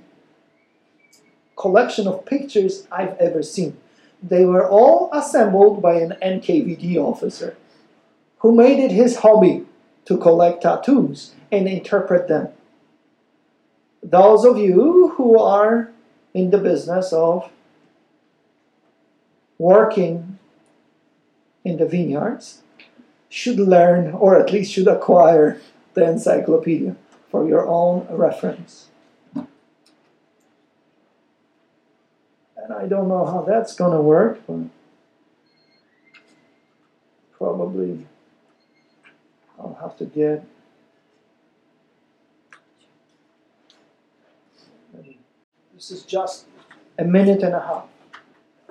[1.58, 3.76] collection of pictures I've ever seen.
[4.22, 7.56] They were all assembled by an NKVD officer
[8.38, 9.66] who made it his hobby
[10.06, 12.48] to collect tattoos and interpret them.
[14.02, 15.90] Those of you who are
[16.32, 17.50] in the business of
[19.58, 20.38] working
[21.64, 22.62] in the vineyards
[23.28, 25.60] should learn, or at least should acquire,
[25.94, 26.96] the encyclopedia
[27.30, 28.86] for your own reference.
[29.34, 29.46] And
[32.72, 34.60] I don't know how that's going to work, but
[37.36, 38.06] probably
[39.58, 40.44] I'll have to get
[45.78, 46.46] This is just
[46.98, 47.86] a minute and a half.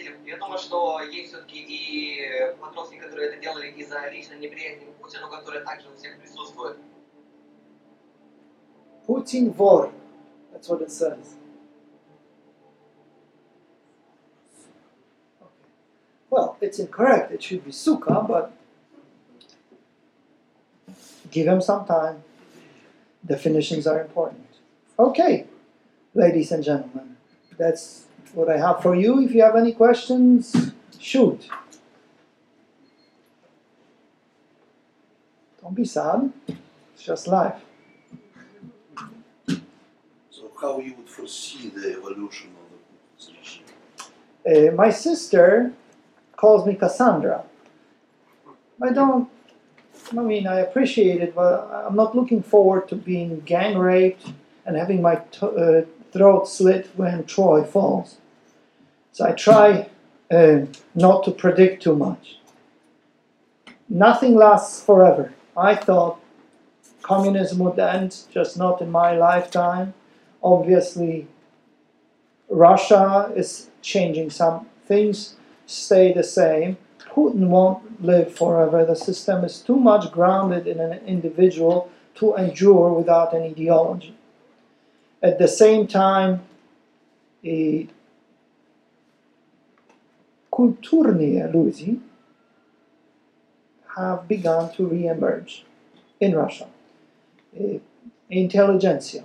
[0.00, 0.14] учителей.
[0.26, 5.28] Я думаю, что есть все-таки и подростки, которые это делали из-за личной неприязни к Путину,
[5.30, 6.76] которая также у всех присутствует.
[9.06, 9.92] Putin vor.
[10.52, 11.36] That's what it says.
[15.40, 15.50] Okay.
[16.28, 17.30] Well, it's incorrect.
[17.30, 18.52] It should be sukkah, but
[21.30, 22.24] give him some time.
[23.24, 24.46] Definitions are important.
[24.98, 25.46] Okay,
[26.14, 27.16] ladies and gentlemen,
[27.58, 29.21] that's what I have for you.
[29.23, 31.49] If you have any questions, shoot.
[35.61, 36.31] Don't be sad.
[36.47, 37.61] It's just life.
[40.29, 43.59] So how you would foresee the evolution of the Putin's?
[44.45, 45.71] Uh, my sister
[46.35, 47.43] calls me Cassandra.
[48.81, 49.29] I don't,
[50.11, 54.25] I mean, I appreciate it, but I'm not looking forward to being gang raped
[54.65, 55.81] and having my uh,
[56.11, 58.17] throat slit when Troy falls.
[59.11, 59.89] So I try
[60.29, 60.61] uh,
[60.95, 62.39] not to predict too much.
[63.89, 65.33] Nothing lasts forever.
[65.57, 66.19] I thought
[67.01, 69.93] communism would end, just not in my lifetime.
[70.41, 71.27] Obviously,
[72.49, 75.35] Russia is changing some things,
[75.65, 76.77] stay the same.
[76.99, 78.85] Putin won't live forever.
[78.85, 84.15] The system is too much grounded in an individual to endure without an ideology.
[85.23, 86.41] At the same time,
[87.43, 87.87] i
[90.51, 91.99] kulturnie ludzi
[93.95, 95.65] have begun to re-emerge
[96.19, 96.67] in Russia.
[98.29, 99.23] Intelligentsia.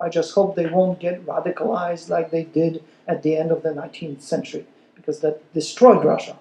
[0.00, 3.70] I just hope they won't get radicalized like they did at the end of the
[3.70, 6.36] 19th century, because that destroyed Russia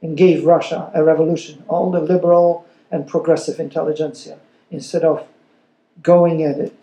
[0.00, 1.64] and gave Russia a revolution.
[1.68, 4.38] All the liberal and progressive intelligentsia,
[4.70, 5.26] instead of
[6.02, 6.74] going at it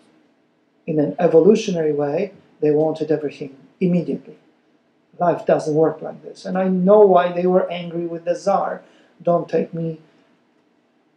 [0.90, 4.36] in an evolutionary way, they wanted everything immediately.
[5.20, 6.44] Life doesn't work like this.
[6.44, 8.82] And I know why they were angry with the Tsar.
[9.22, 10.00] Don't take me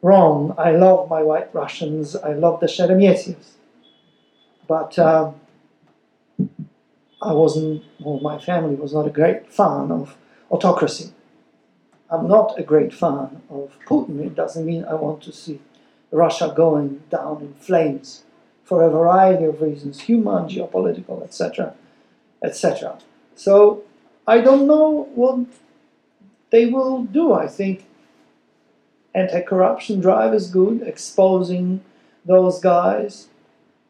[0.04, 0.54] wrong.
[0.60, 2.16] I love my white Russians.
[2.16, 3.44] I love the Sheremetyev.
[4.68, 5.36] But um,
[7.22, 10.16] I wasn't, well, my family was not a great fan of
[10.52, 11.14] autocracy.
[12.12, 14.24] I'm not a great fan of Putin.
[14.28, 15.60] It doesn't mean I want to see
[16.12, 18.24] Russia going down in flames
[18.64, 21.74] for a variety of reasons, human, geopolitical, etc.,
[22.44, 22.98] etc.
[23.36, 23.84] So
[24.26, 25.46] I don't know what
[26.50, 27.34] they will do.
[27.34, 27.86] I think
[29.14, 31.84] anti-corruption drive is good, exposing
[32.26, 33.28] those guys.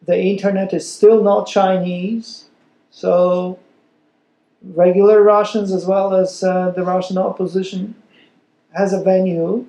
[0.06, 2.46] The internet is still not Chinese,
[2.90, 3.60] so
[4.64, 7.96] regular Russians as well as uh, the Russian opposition
[8.74, 9.68] has a venue.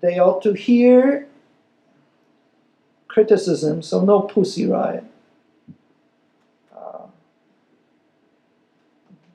[0.00, 1.26] They ought to hear
[3.14, 5.04] criticism, so no pussy riot.
[6.76, 7.06] Uh,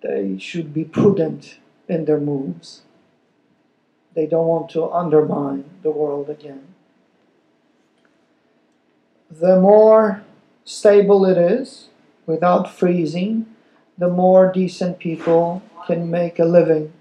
[0.01, 2.81] they should be prudent in their moves.
[4.15, 6.63] They don't want to undermine the world again.
[9.31, 10.23] The more
[10.65, 11.87] stable it is,
[12.25, 13.45] without freezing,
[13.97, 16.91] the more decent people can make a living.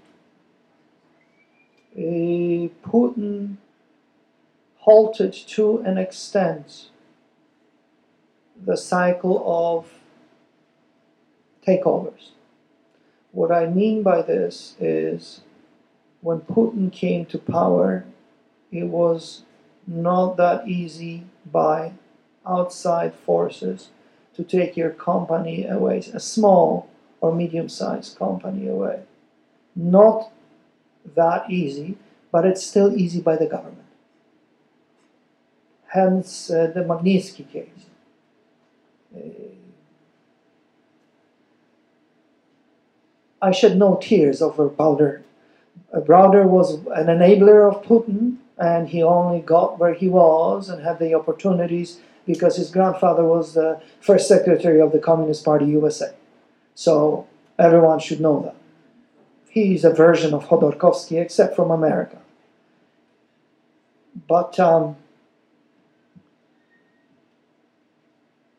[1.93, 3.57] Uh, Putin
[4.89, 6.89] halted to an extent
[8.65, 9.85] the cycle of
[11.63, 12.29] takeovers.
[13.31, 15.41] What I mean by this is
[16.21, 18.03] when Putin came to power,
[18.71, 19.43] it was
[19.85, 21.93] not that easy by
[22.43, 23.89] outside forces
[24.33, 26.89] to take your company away, a small
[27.21, 29.01] or medium sized company away.
[29.75, 30.31] Not
[31.15, 31.99] that easy,
[32.31, 33.88] but it's still easy by the government.
[35.89, 37.85] Hence uh, the Magnitsky case.
[39.15, 39.19] Uh,
[43.41, 45.21] I shed no tears over Browder.
[45.93, 50.83] Uh, Browder was an enabler of Putin, and he only got where he was and
[50.83, 56.13] had the opportunities because his grandfather was the first secretary of the Communist Party USA.
[56.75, 58.55] So everyone should know that.
[59.49, 62.19] He is a version of Khodorkovsky, except from America.
[64.27, 64.95] But um,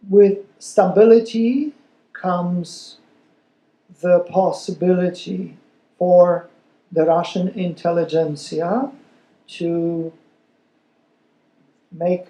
[0.08, 1.72] with stability
[2.12, 2.98] comes
[4.00, 5.56] the possibility
[5.98, 6.48] for
[6.92, 8.90] the Russian intelligentsia
[9.48, 10.12] to
[11.92, 12.26] make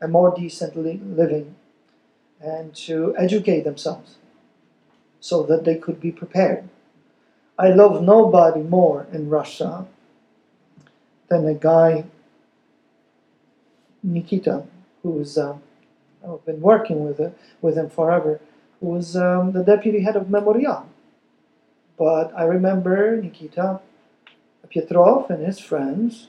[0.00, 1.54] a more decent li- living
[2.40, 4.16] and to educate themselves
[5.20, 6.68] so that they could be prepared.
[7.58, 9.86] I love nobody more in Russia
[11.28, 12.04] than a guy,
[14.02, 14.64] Nikita,
[15.02, 15.56] who's uh,
[16.26, 18.40] I've been working with it, with him forever,
[18.80, 20.88] who was um, the deputy head of Memorial.
[21.96, 23.80] But I remember Nikita
[24.70, 26.28] Petrov and his friends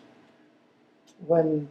[1.25, 1.69] when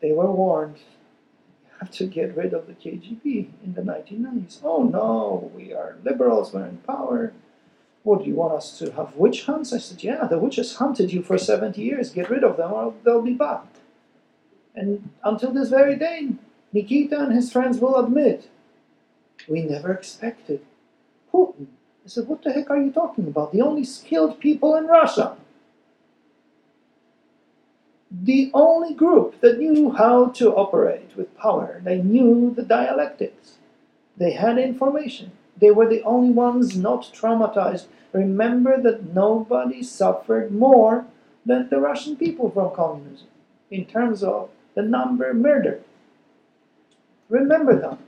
[0.00, 4.60] they were warned you have to get rid of the KGB in the 1990s.
[4.62, 7.32] Oh no, we are liberals, we're in power.
[8.02, 9.72] What do you want us to have witch hunts?
[9.72, 12.10] I said, Yeah, the witches hunted you for 70 years.
[12.10, 13.64] Get rid of them or they'll be back.
[14.74, 16.30] And until this very day,
[16.74, 18.50] Nikita and his friends will admit
[19.48, 20.60] we never expected
[21.32, 21.66] Putin.
[22.04, 23.52] I said, What the heck are you talking about?
[23.52, 25.36] The only skilled people in Russia.
[28.10, 31.80] The only group that knew how to operate with power.
[31.84, 33.54] They knew the dialectics.
[34.16, 35.32] They had information.
[35.56, 37.86] They were the only ones not traumatized.
[38.12, 41.06] Remember that nobody suffered more
[41.46, 43.28] than the Russian people from communism
[43.70, 45.84] in terms of the number murdered.
[47.28, 47.98] Remember them.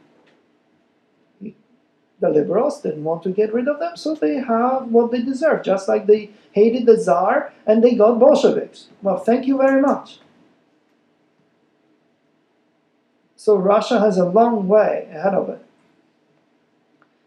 [2.18, 5.62] The liberals didn't want to get rid of them, so they have what they deserve,
[5.62, 8.88] just like they hated the Tsar and they got Bolsheviks.
[9.02, 10.20] Well, thank you very much.
[13.36, 15.62] So Russia has a long way ahead of it.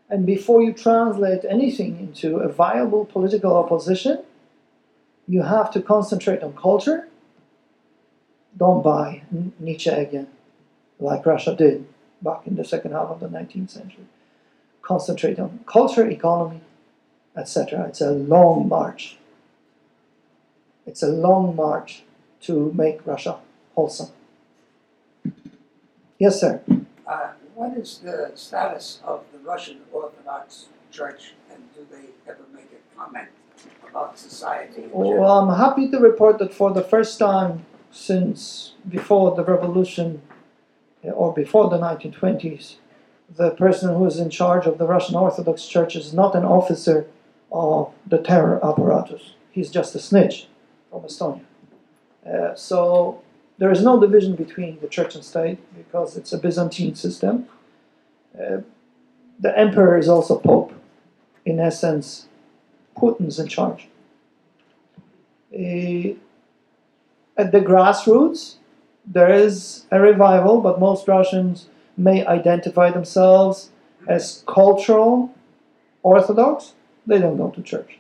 [0.10, 4.24] And before you translate anything into a viable political opposition,
[5.28, 7.08] you have to concentrate on culture.
[8.58, 9.22] Don't buy
[9.60, 10.28] Nietzsche again,
[11.00, 11.86] like Russia did
[12.22, 14.06] back in the second half of the 19th century.
[14.82, 16.62] Concentrate on culture, economy,
[17.36, 17.86] etc.
[17.88, 19.18] It's a long march.
[20.86, 22.04] It's a long march
[22.42, 23.38] to make Russia
[23.76, 24.10] wholesome.
[26.18, 26.62] Yes, sir.
[27.08, 32.72] Uh, what is the status of the Russian Orthodox Church, and do they ever make
[32.74, 33.30] a comment
[33.88, 34.84] about society?
[34.92, 40.22] Well, I'm happy to report that for the first time since before the revolution
[41.04, 42.76] or before the 1920s,
[43.36, 47.08] the person who is in charge of the Russian Orthodox Church is not an officer
[47.52, 49.34] of the terror apparatus.
[49.52, 50.48] He's just a snitch
[50.90, 51.42] from Estonia.
[52.26, 53.22] Uh, so
[53.58, 57.48] there is no division between the church and state because it's a Byzantine system.
[58.36, 58.60] Uh,
[59.40, 60.74] the emperor is also pope.
[61.46, 62.28] In essence,
[62.98, 63.88] Putin's in charge.
[65.54, 66.16] Uh,
[67.38, 68.56] at the grassroots,
[69.10, 71.68] there is a revival, but most Russians
[71.98, 73.72] may identify themselves
[74.08, 75.34] as cultural
[76.04, 76.74] Orthodox.
[77.06, 78.00] They don't go to church.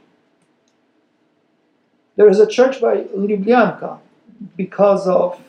[2.15, 3.99] There is a church by Lubyanka
[4.55, 5.39] because of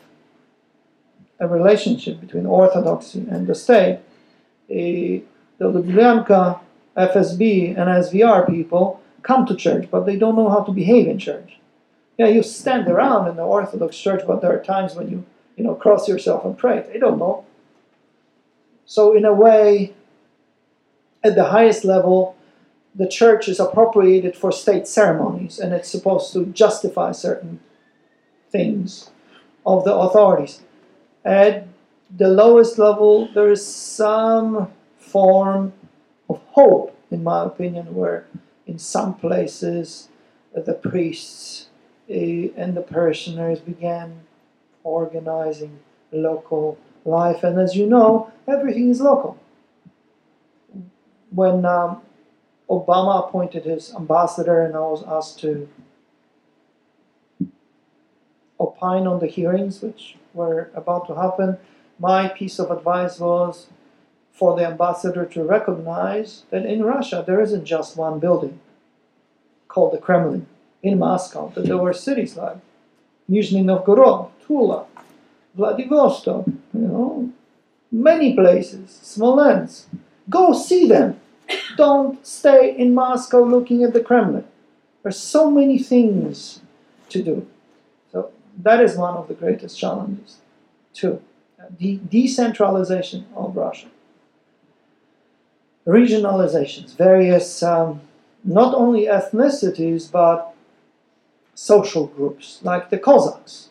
[1.39, 3.99] a relationship between Orthodoxy and the state.
[4.67, 5.23] the
[5.59, 6.59] Lubyanka
[6.97, 11.19] FSB and SVR people come to church, but they don't know how to behave in
[11.19, 11.59] church.
[12.17, 15.25] Yeah, you stand around in the Orthodox church, but there are times when you,
[15.55, 16.85] you know, cross yourself and pray.
[16.91, 17.45] They don't know.
[18.85, 19.93] So, in a way,
[21.23, 22.35] at the highest level,
[22.93, 27.59] the church is appropriated for state ceremonies and it's supposed to justify certain
[28.49, 29.11] things
[29.65, 30.61] of the authorities.
[31.23, 31.67] At
[32.15, 35.73] the lowest level, there is some form
[36.29, 38.25] of hope, in my opinion, where
[38.67, 40.09] in some places
[40.53, 41.67] the priests
[42.09, 44.21] uh, and the parishioners began
[44.83, 45.79] organizing
[46.11, 47.43] local life.
[47.43, 49.37] And as you know, everything is local.
[51.29, 52.01] When um,
[52.69, 55.67] Obama appointed his ambassador, and I was asked to
[58.59, 61.57] opine on the hearings which were about to happen,
[61.99, 63.67] my piece of advice was
[64.31, 68.59] for the ambassador to recognize that in Russia there isn't just one building
[69.67, 70.47] called the Kremlin.
[70.83, 72.57] In Moscow, that there were cities like
[73.29, 74.85] Nizhny Novgorod, Tula,
[75.55, 77.31] Vladivostok, you know,
[77.89, 79.87] many places, Smolensk.
[80.29, 81.19] Go see them.
[81.77, 84.43] Don't stay in Moscow looking at the Kremlin.
[85.03, 86.59] There's so many things
[87.09, 87.47] to do.
[88.11, 90.37] So that is one of the greatest challenges,
[90.93, 91.21] too.
[91.79, 93.87] The decentralization of Russia.
[95.87, 98.01] Regionalizations, various, um,
[98.43, 100.53] not only ethnicities, but
[101.55, 103.70] social groups, like the Cossacks.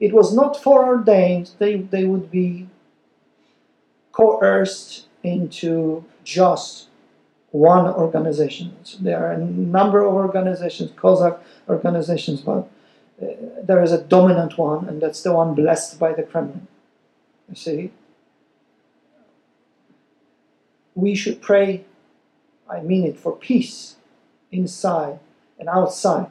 [0.00, 2.68] It was not foreordained, they, they would be
[4.12, 6.88] coerced into just
[7.50, 8.76] one organization.
[8.82, 12.68] So there are a number of organizations, Cossack organizations, but
[13.22, 13.26] uh,
[13.62, 16.66] there is a dominant one, and that's the one blessed by the Kremlin.
[17.48, 17.92] You see?
[20.94, 21.84] We should pray,
[22.68, 23.96] I mean it, for peace
[24.50, 25.18] inside
[25.58, 26.30] and outside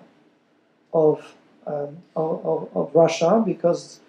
[0.94, 1.36] of,
[1.70, 4.00] um, of, of, of Russia because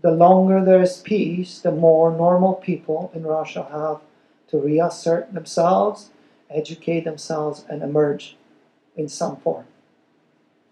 [0.00, 4.00] the longer there is peace, the more normal people in Russia have
[4.48, 6.10] to reassert themselves,
[6.48, 8.36] educate themselves, and emerge
[8.96, 9.66] in some form.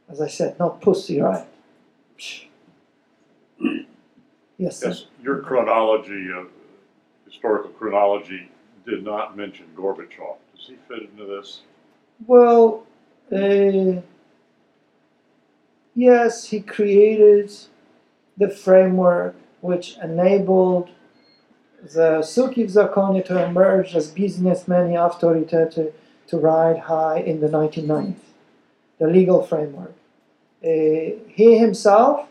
[0.08, 1.46] As I said, not pussy, right?
[4.56, 4.90] Yes, sir.
[4.90, 6.44] Yes, your chronology, uh,
[7.26, 8.48] historical chronology,
[8.86, 10.36] did not mention Gorbachev.
[10.54, 11.62] Does he fit into this?
[12.24, 12.86] Well,
[13.32, 14.00] uh,
[15.94, 17.52] Yes, he created
[18.36, 20.90] the framework which enabled
[21.82, 25.94] the Suki Zakoni to emerge as businessmen authoritative
[26.26, 28.16] to ride high in the 1990s,
[28.98, 29.94] the legal framework.
[30.64, 32.26] Uh, he himself,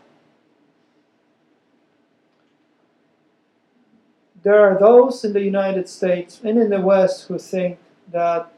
[4.42, 7.78] there are those in the United States and in the West who think
[8.10, 8.52] that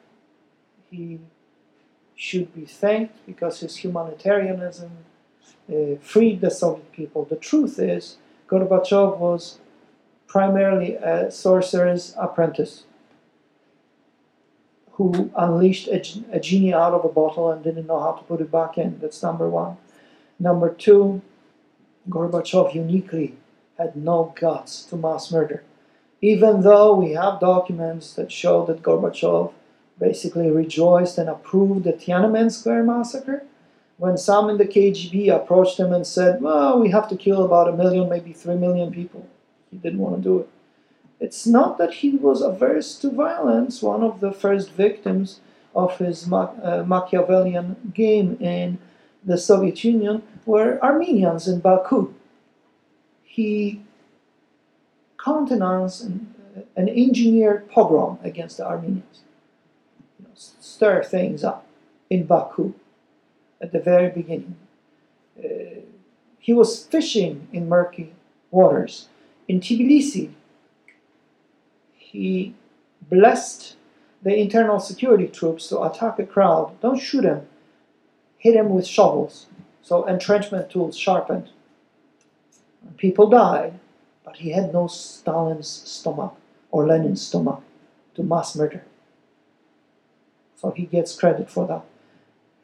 [0.91, 1.21] he
[2.17, 4.91] should be thanked because his humanitarianism
[5.71, 7.25] uh, freed the Soviet people.
[7.25, 8.17] The truth is,
[8.49, 9.59] Gorbachev was
[10.27, 12.85] primarily a sorcerer's apprentice
[14.93, 16.03] who unleashed a,
[16.33, 18.99] a genie out of a bottle and didn't know how to put it back in.
[18.99, 19.77] That's number one.
[20.39, 21.21] Number two,
[22.09, 23.37] Gorbachev uniquely
[23.77, 25.63] had no guts to mass murder.
[26.23, 29.53] Even though we have documents that show that Gorbachev
[29.99, 33.45] basically rejoiced and approved the Tiananmen Square massacre,
[33.99, 37.69] when some in the KGB approached him and said, Well, we have to kill about
[37.69, 39.27] a million, maybe three million people,
[39.71, 40.49] he didn't want to do it.
[41.19, 43.81] It's not that he was averse to violence.
[43.81, 45.41] One of the first victims
[45.75, 48.79] of his uh, Machiavellian game in
[49.25, 52.15] the Soviet Union were Armenians in Baku.
[53.25, 53.83] He
[55.23, 56.35] countenanced an,
[56.77, 59.21] an engineered pogrom against the Armenians,
[60.37, 61.67] stir things up
[62.11, 62.75] in Baku
[63.61, 64.57] at the very beginning.
[65.39, 65.81] Uh,
[66.39, 68.15] he was fishing in murky
[68.51, 69.09] waters.
[69.49, 70.33] In Tbilisi,
[71.95, 72.55] he
[73.09, 73.77] blessed
[74.23, 76.81] the internal security troops to attack a crowd.
[76.81, 77.47] Don't shoot him,
[78.39, 79.47] hit him with shovels.
[79.83, 81.51] So entrenchment tools sharpened.
[82.97, 83.79] People died,
[84.25, 86.35] but he had no Stalin's stomach
[86.71, 87.63] or Lenin's stomach
[88.15, 88.85] to mass murder.
[90.57, 91.85] So he gets credit for that.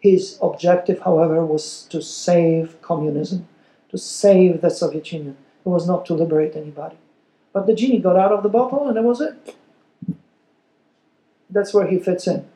[0.01, 3.47] His objective, however, was to save communism,
[3.91, 5.37] to save the Soviet Union.
[5.65, 6.97] It was not to liberate anybody.
[7.53, 9.57] But the genie got out of the bottle and that was it.
[11.51, 12.47] That's where he fits in.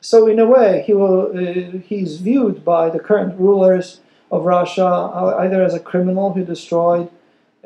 [0.00, 4.00] So in a way, he will, uh, he's viewed by the current rulers
[4.30, 7.08] of Russia uh, either as a criminal who destroyed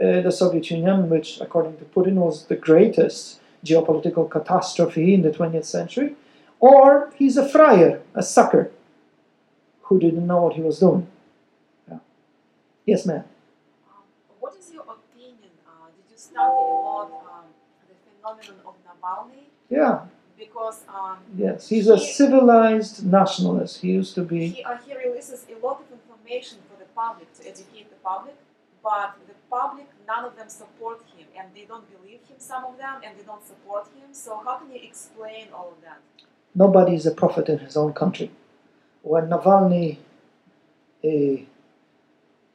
[0.00, 5.30] uh, the Soviet Union, which according to Putin was the greatest geopolitical catastrophe in the
[5.30, 6.14] 20th century,
[6.60, 8.70] or he's a friar, a sucker,
[9.82, 11.06] who didn't know what he was doing.
[11.88, 11.98] Yeah.
[12.86, 13.24] Yes, ma'am.
[13.88, 14.02] Um,
[14.40, 15.50] what is your opinion?
[15.66, 17.44] Uh, did you study a lot um,
[17.88, 19.44] the phenomenon of Navalny?
[19.70, 20.06] Yeah.
[20.38, 23.80] Because um, Yes, he's a civilized nationalist.
[23.80, 24.48] He used to be.
[24.48, 28.34] he, uh, he releases a lot of information for the public to educate the public,
[28.86, 32.78] but the public, none of them support him, and they don't believe him, some of
[32.78, 34.08] them, and they don't support him.
[34.12, 35.98] So how can you explain all of that?
[36.54, 38.30] Nobody is a prophet in his own country.
[39.02, 39.98] When Navalny
[41.02, 41.38] eh,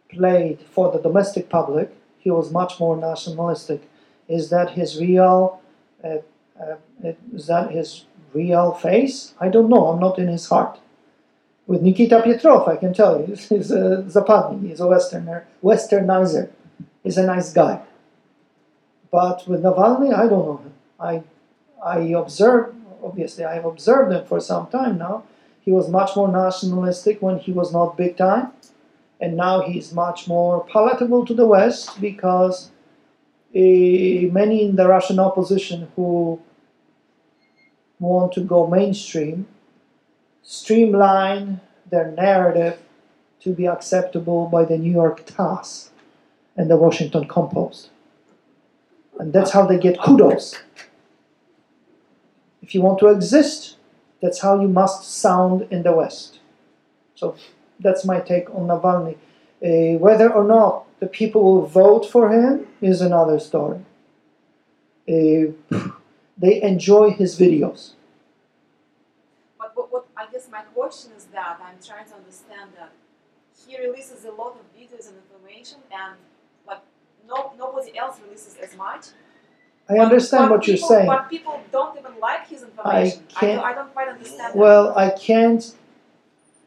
[0.07, 3.81] played for the domestic public, he was much more nationalistic.
[4.29, 5.61] Is that his real?
[6.01, 6.19] Uh,
[6.61, 9.33] uh, is that his real face?
[9.41, 9.87] I don't know.
[9.87, 10.79] I'm not in his heart.
[11.71, 16.49] With Nikita Petrov, I can tell you, he's, a Zapadny, he's a Westerner, Westernizer.
[17.01, 17.79] He's a nice guy.
[19.09, 20.73] But with Navalny, I don't know him.
[20.99, 21.23] I,
[21.81, 25.23] I observed, obviously, I have observed him for some time now.
[25.61, 28.51] He was much more nationalistic when he was not big time,
[29.21, 32.69] and now he's much more palatable to the West because
[33.55, 36.37] eh, many in the Russian opposition who
[37.97, 39.47] want to go mainstream
[40.43, 42.79] streamline their narrative
[43.41, 45.91] to be acceptable by the New York Times
[46.55, 47.89] and the Washington Compost.
[49.19, 50.61] And that's how they get kudos.
[52.61, 53.77] If you want to exist,
[54.21, 56.39] that's how you must sound in the West.
[57.15, 57.35] So
[57.79, 59.17] that's my take on Navalny.
[59.63, 63.81] Uh, whether or not the people will vote for him is another story.
[65.09, 65.51] Uh,
[66.37, 67.91] they enjoy his videos.
[69.59, 72.91] But what, what I guess my question is that I'm trying to understand that
[73.65, 76.15] he releases a lot of videos and information, and
[76.67, 76.81] like
[77.27, 79.07] no nobody else releases as much.
[79.89, 81.07] I understand But what you're saying.
[81.07, 83.23] But people don't even like his information.
[83.35, 84.53] I, can't- don't, I don't quite understand.
[84.53, 84.55] that.
[84.55, 85.73] Well, I can't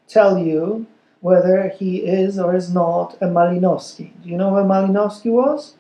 [0.09, 0.87] tell you
[1.21, 4.11] whether he is or is not a Malinowski.
[4.23, 5.75] Do you know where Malinowski was?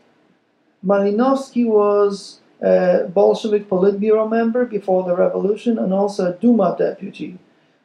[0.85, 7.39] Malinowski was a Bolshevik Politburo member before the revolution and also a Duma deputy.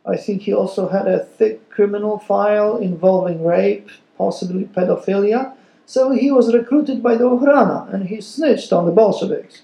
[0.07, 5.55] I think he also had a thick criminal file involving rape, possibly pedophilia.
[5.87, 9.63] So he was recruited by the Okhrana and he snitched on the Bolsheviks.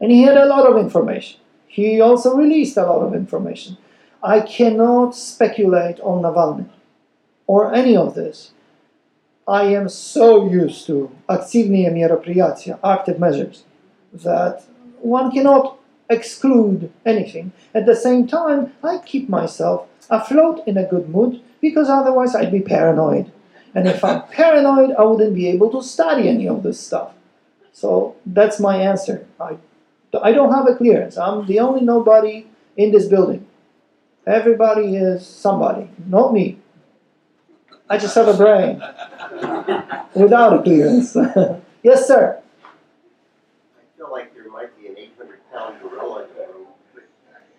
[0.00, 1.40] And he had a lot of information.
[1.66, 3.76] He also released a lot of information.
[4.22, 6.68] I cannot speculate on Navalny
[7.46, 8.52] or any of this.
[9.46, 13.64] I am so used to активные мероприятия, active measures,
[14.14, 14.64] that
[15.02, 15.76] one cannot
[16.09, 17.51] exclude anything.
[17.73, 22.51] At the same time, I keep myself afloat in a good mood because otherwise I'd
[22.51, 23.31] be paranoid.
[23.75, 27.13] And if I'm paranoid, I wouldn't be able to study any of this stuff.
[27.71, 29.27] So that's my answer.
[29.39, 29.57] I,
[30.21, 31.17] I don't have a clearance.
[31.17, 33.45] I'm the only nobody in this building.
[34.25, 36.59] Everybody is somebody, not me.
[37.89, 38.77] I just have a brain
[40.13, 41.15] without a clearance.
[41.83, 42.39] yes, sir.
[43.73, 46.67] I feel like there might be an 800 pound gorilla in the room.
[46.93, 47.09] But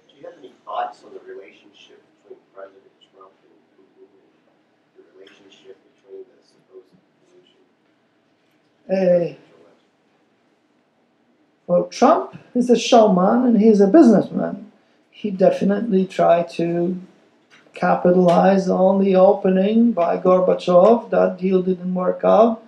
[0.09, 5.05] do you have any thoughts on the relationship between President Trump and Putin and the
[5.19, 6.87] relationship between the supposed
[11.67, 14.73] well, Trump is a showman and he's a businessman.
[15.11, 17.01] He definitely tried to
[17.75, 21.11] capitalize on the opening by Gorbachev.
[21.11, 22.63] That deal didn't work out.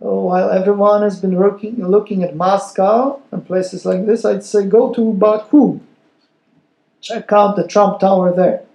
[0.00, 4.66] Uh, While everyone has been looking, looking at Moscow and places like this, I'd say
[4.66, 5.80] go to Baku.
[7.00, 8.65] Check out the Trump Tower there.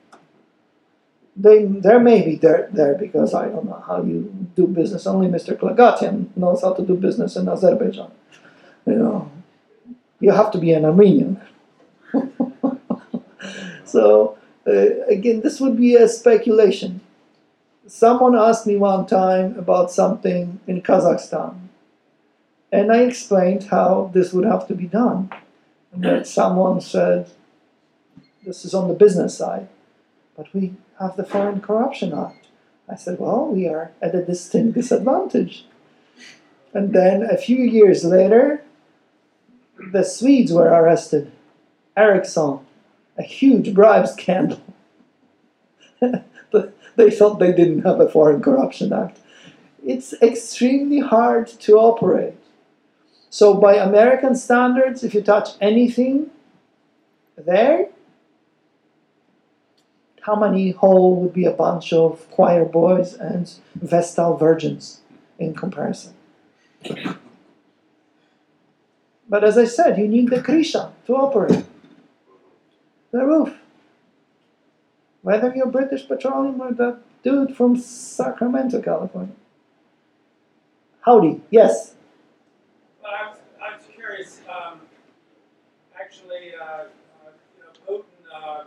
[1.36, 5.08] They, there may be there, there because I don't know how you do business.
[5.08, 5.58] Only Mr.
[5.58, 8.12] Klagatian knows how to do business in Azerbaijan.
[8.86, 9.32] You know,
[10.20, 11.40] you have to be an Armenian.
[13.86, 14.38] so
[14.68, 17.02] uh, again, this would be a speculation.
[17.88, 21.56] Someone asked me one time about something in Kazakhstan,
[22.72, 25.32] And I explained how this would have to be done.
[25.92, 27.30] And that someone said,
[28.46, 29.68] this is on the business side,
[30.36, 32.48] but we have the Foreign Corruption Act.
[32.88, 35.66] I said, well, we are at a distinct disadvantage.
[36.74, 38.64] And then a few years later,
[39.92, 41.32] the Swedes were arrested.
[41.98, 42.60] Ericsson,
[43.18, 44.62] a huge bribe scandal.
[46.00, 49.20] But they thought they didn't have a Foreign Corruption Act.
[49.86, 52.36] It's extremely hard to operate.
[53.30, 56.32] So, by American standards, if you touch anything
[57.38, 57.88] there,
[60.22, 65.02] how many whole would be a bunch of choir boys and Vestal virgins
[65.40, 66.14] in comparison?
[69.28, 71.66] But as I said, you need the Krisha to operate
[73.12, 73.54] the roof.
[75.22, 79.36] Whether you're British Petroleum or the dude from Sacramento, California.
[81.02, 81.96] Howdy, yes.
[83.02, 84.42] Well, I was, I curious.
[84.50, 84.82] Um,
[86.00, 86.86] actually, uh, uh,
[87.58, 88.04] you know, Putin
[88.34, 88.64] uh,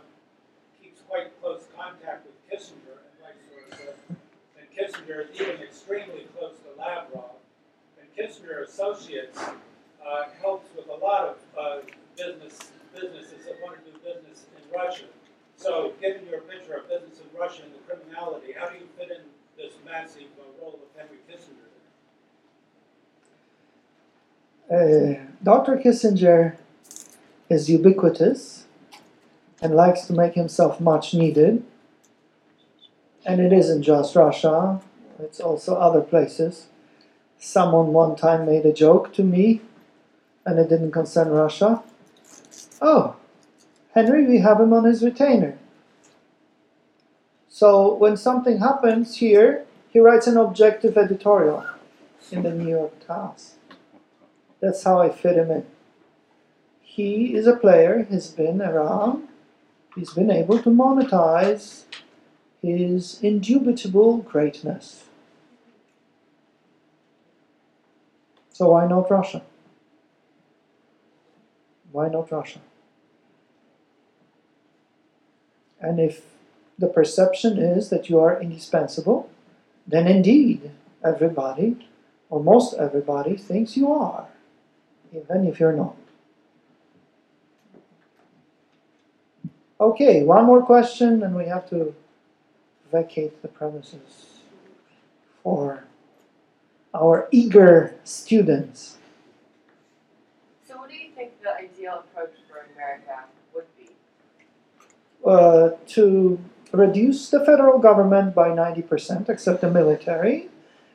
[0.81, 3.93] keeps quite close contact with Kissinger and vice versa.
[4.57, 4.67] And
[5.05, 7.31] Kissinger is even extremely close to Lavrov.
[7.99, 11.77] And Kissinger Associates uh, helps with a lot of uh,
[12.17, 12.59] business
[12.93, 15.05] businesses that want to do business in Russia.
[15.57, 19.11] So, given your picture of business in Russia and the criminality, how do you fit
[19.11, 19.23] in
[19.57, 21.65] this massive uh, role of Henry Kissinger?
[24.71, 25.77] Uh, Dr.
[25.77, 26.55] Kissinger
[27.49, 28.65] is ubiquitous
[29.61, 31.63] and likes to make himself much needed.
[33.25, 34.81] And it isn't just Russia,
[35.19, 36.67] it's also other places.
[37.39, 39.61] Someone one time made a joke to me,
[40.45, 41.83] and it didn't concern Russia.
[42.81, 43.15] Oh,
[43.93, 45.57] Henry, we have him on his retainer.
[47.47, 51.65] So when something happens here, he writes an objective editorial
[52.29, 53.55] in the New York Times.
[54.59, 55.65] That's how I fit him in.
[56.81, 59.27] He is a player, he's been around,
[59.95, 61.83] he's been able to monetize
[62.65, 65.05] his indubitable greatness.
[68.51, 69.43] So why not Russia?
[71.91, 72.59] Why not Russia?
[75.79, 76.23] And if
[76.79, 79.29] the perception is that you are indispensable,
[79.85, 80.71] then indeed
[81.03, 81.87] everybody,
[82.29, 84.27] or most everybody, thinks you are,
[85.13, 85.95] even if you're not.
[89.79, 91.93] Okay, one more question, and we have to
[92.95, 94.39] vacate the premises
[95.43, 95.83] for
[96.93, 98.97] our eager students.
[100.67, 103.89] So, what do you think the ideal approach for America would be?
[105.25, 106.39] Uh, to
[106.71, 110.49] reduce the federal government by 90%, except the military,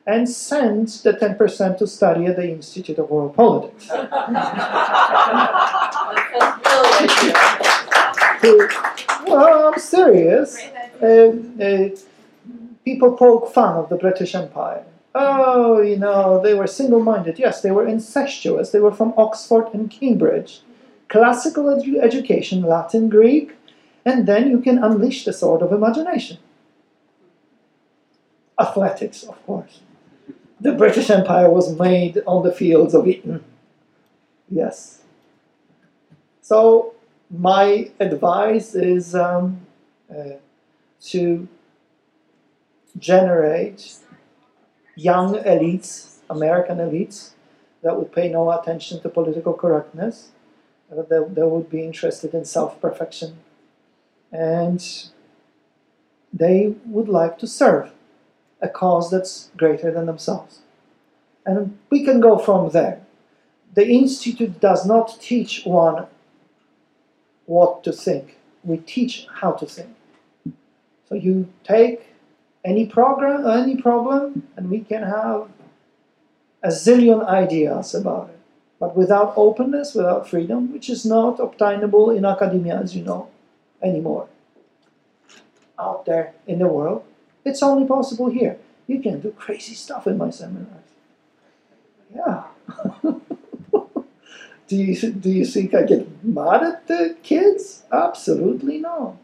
[0.06, 3.88] and send the 10% to study at the Institute of World Politics.
[8.40, 8.68] To-
[9.26, 10.56] well, I'm serious.
[11.02, 11.32] Uh,
[11.62, 11.88] uh,
[12.84, 14.84] people poke fun of the British Empire.
[15.14, 17.38] Oh, you know, they were single minded.
[17.38, 18.70] Yes, they were incestuous.
[18.70, 20.60] They were from Oxford and Cambridge.
[21.08, 23.56] Classical edu- education, Latin, Greek,
[24.04, 26.38] and then you can unleash the sword of imagination.
[28.58, 29.80] Athletics, of course.
[30.60, 33.42] The British Empire was made on the fields of Eton.
[34.48, 35.00] Yes.
[36.42, 36.94] So,
[37.30, 39.66] my advice is um,
[40.10, 40.34] uh,
[41.00, 41.48] to
[42.98, 43.96] generate
[44.96, 47.30] young elites, American elites,
[47.82, 50.30] that would pay no attention to political correctness,
[50.90, 53.38] that, that would be interested in self perfection,
[54.32, 55.10] and
[56.32, 57.92] they would like to serve
[58.60, 60.60] a cause that's greater than themselves.
[61.46, 63.00] And we can go from there.
[63.74, 66.06] The Institute does not teach one
[67.46, 69.96] what to think, we teach how to think.
[71.10, 72.06] So you take
[72.64, 75.48] any program, any problem, and we can have
[76.62, 78.38] a zillion ideas about it.
[78.78, 83.28] But without openness, without freedom, which is not obtainable in academia, as you know,
[83.82, 84.28] anymore.
[85.78, 87.04] Out there in the world,
[87.44, 88.58] it's only possible here.
[88.86, 90.90] You can do crazy stuff in my seminars.
[92.14, 92.44] Yeah.
[94.68, 97.82] do you do you think I get mad at the kids?
[97.90, 99.18] Absolutely no.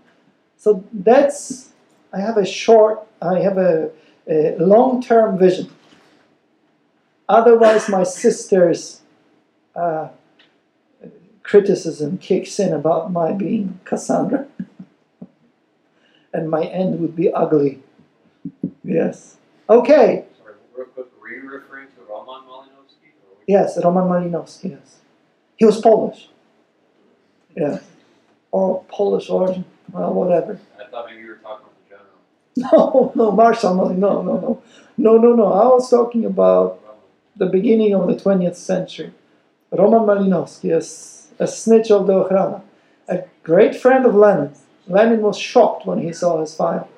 [0.57, 1.71] So that's
[2.17, 3.91] I have a short, I have a,
[4.27, 5.71] a long-term vision.
[7.29, 9.03] Otherwise, my sister's
[9.75, 10.09] uh,
[11.43, 14.47] criticism kicks in about my being Cassandra,
[16.33, 17.83] and my end would be ugly.
[18.83, 19.37] Yes.
[19.69, 20.25] Okay.
[20.39, 23.11] Sorry, real quick, were you referring to Roman Malinowski?
[23.47, 25.01] Yes, Roman Malinowski, yes.
[25.57, 26.31] He was Polish.
[27.55, 27.81] Yeah.
[28.53, 30.59] Or Polish origin, well, whatever.
[30.81, 32.07] I thought maybe you were talking about the general.
[32.73, 34.63] No, no, Marshall Malin, no, no, no.
[34.97, 35.53] No, no, no.
[35.53, 36.81] I was talking about
[37.37, 39.13] the beginning of the 20th century.
[39.71, 40.75] Roman Malinowski,
[41.39, 42.63] a snitch of the Ochrana,
[43.09, 44.55] a great friend of Lenin.
[44.87, 46.89] Lenin was shocked when he saw his file.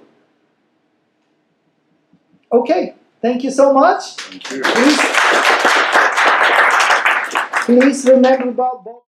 [2.53, 4.15] Okay, thank you so much.
[4.17, 4.63] Thank you.
[4.63, 5.01] Please,
[7.67, 9.08] please remember about.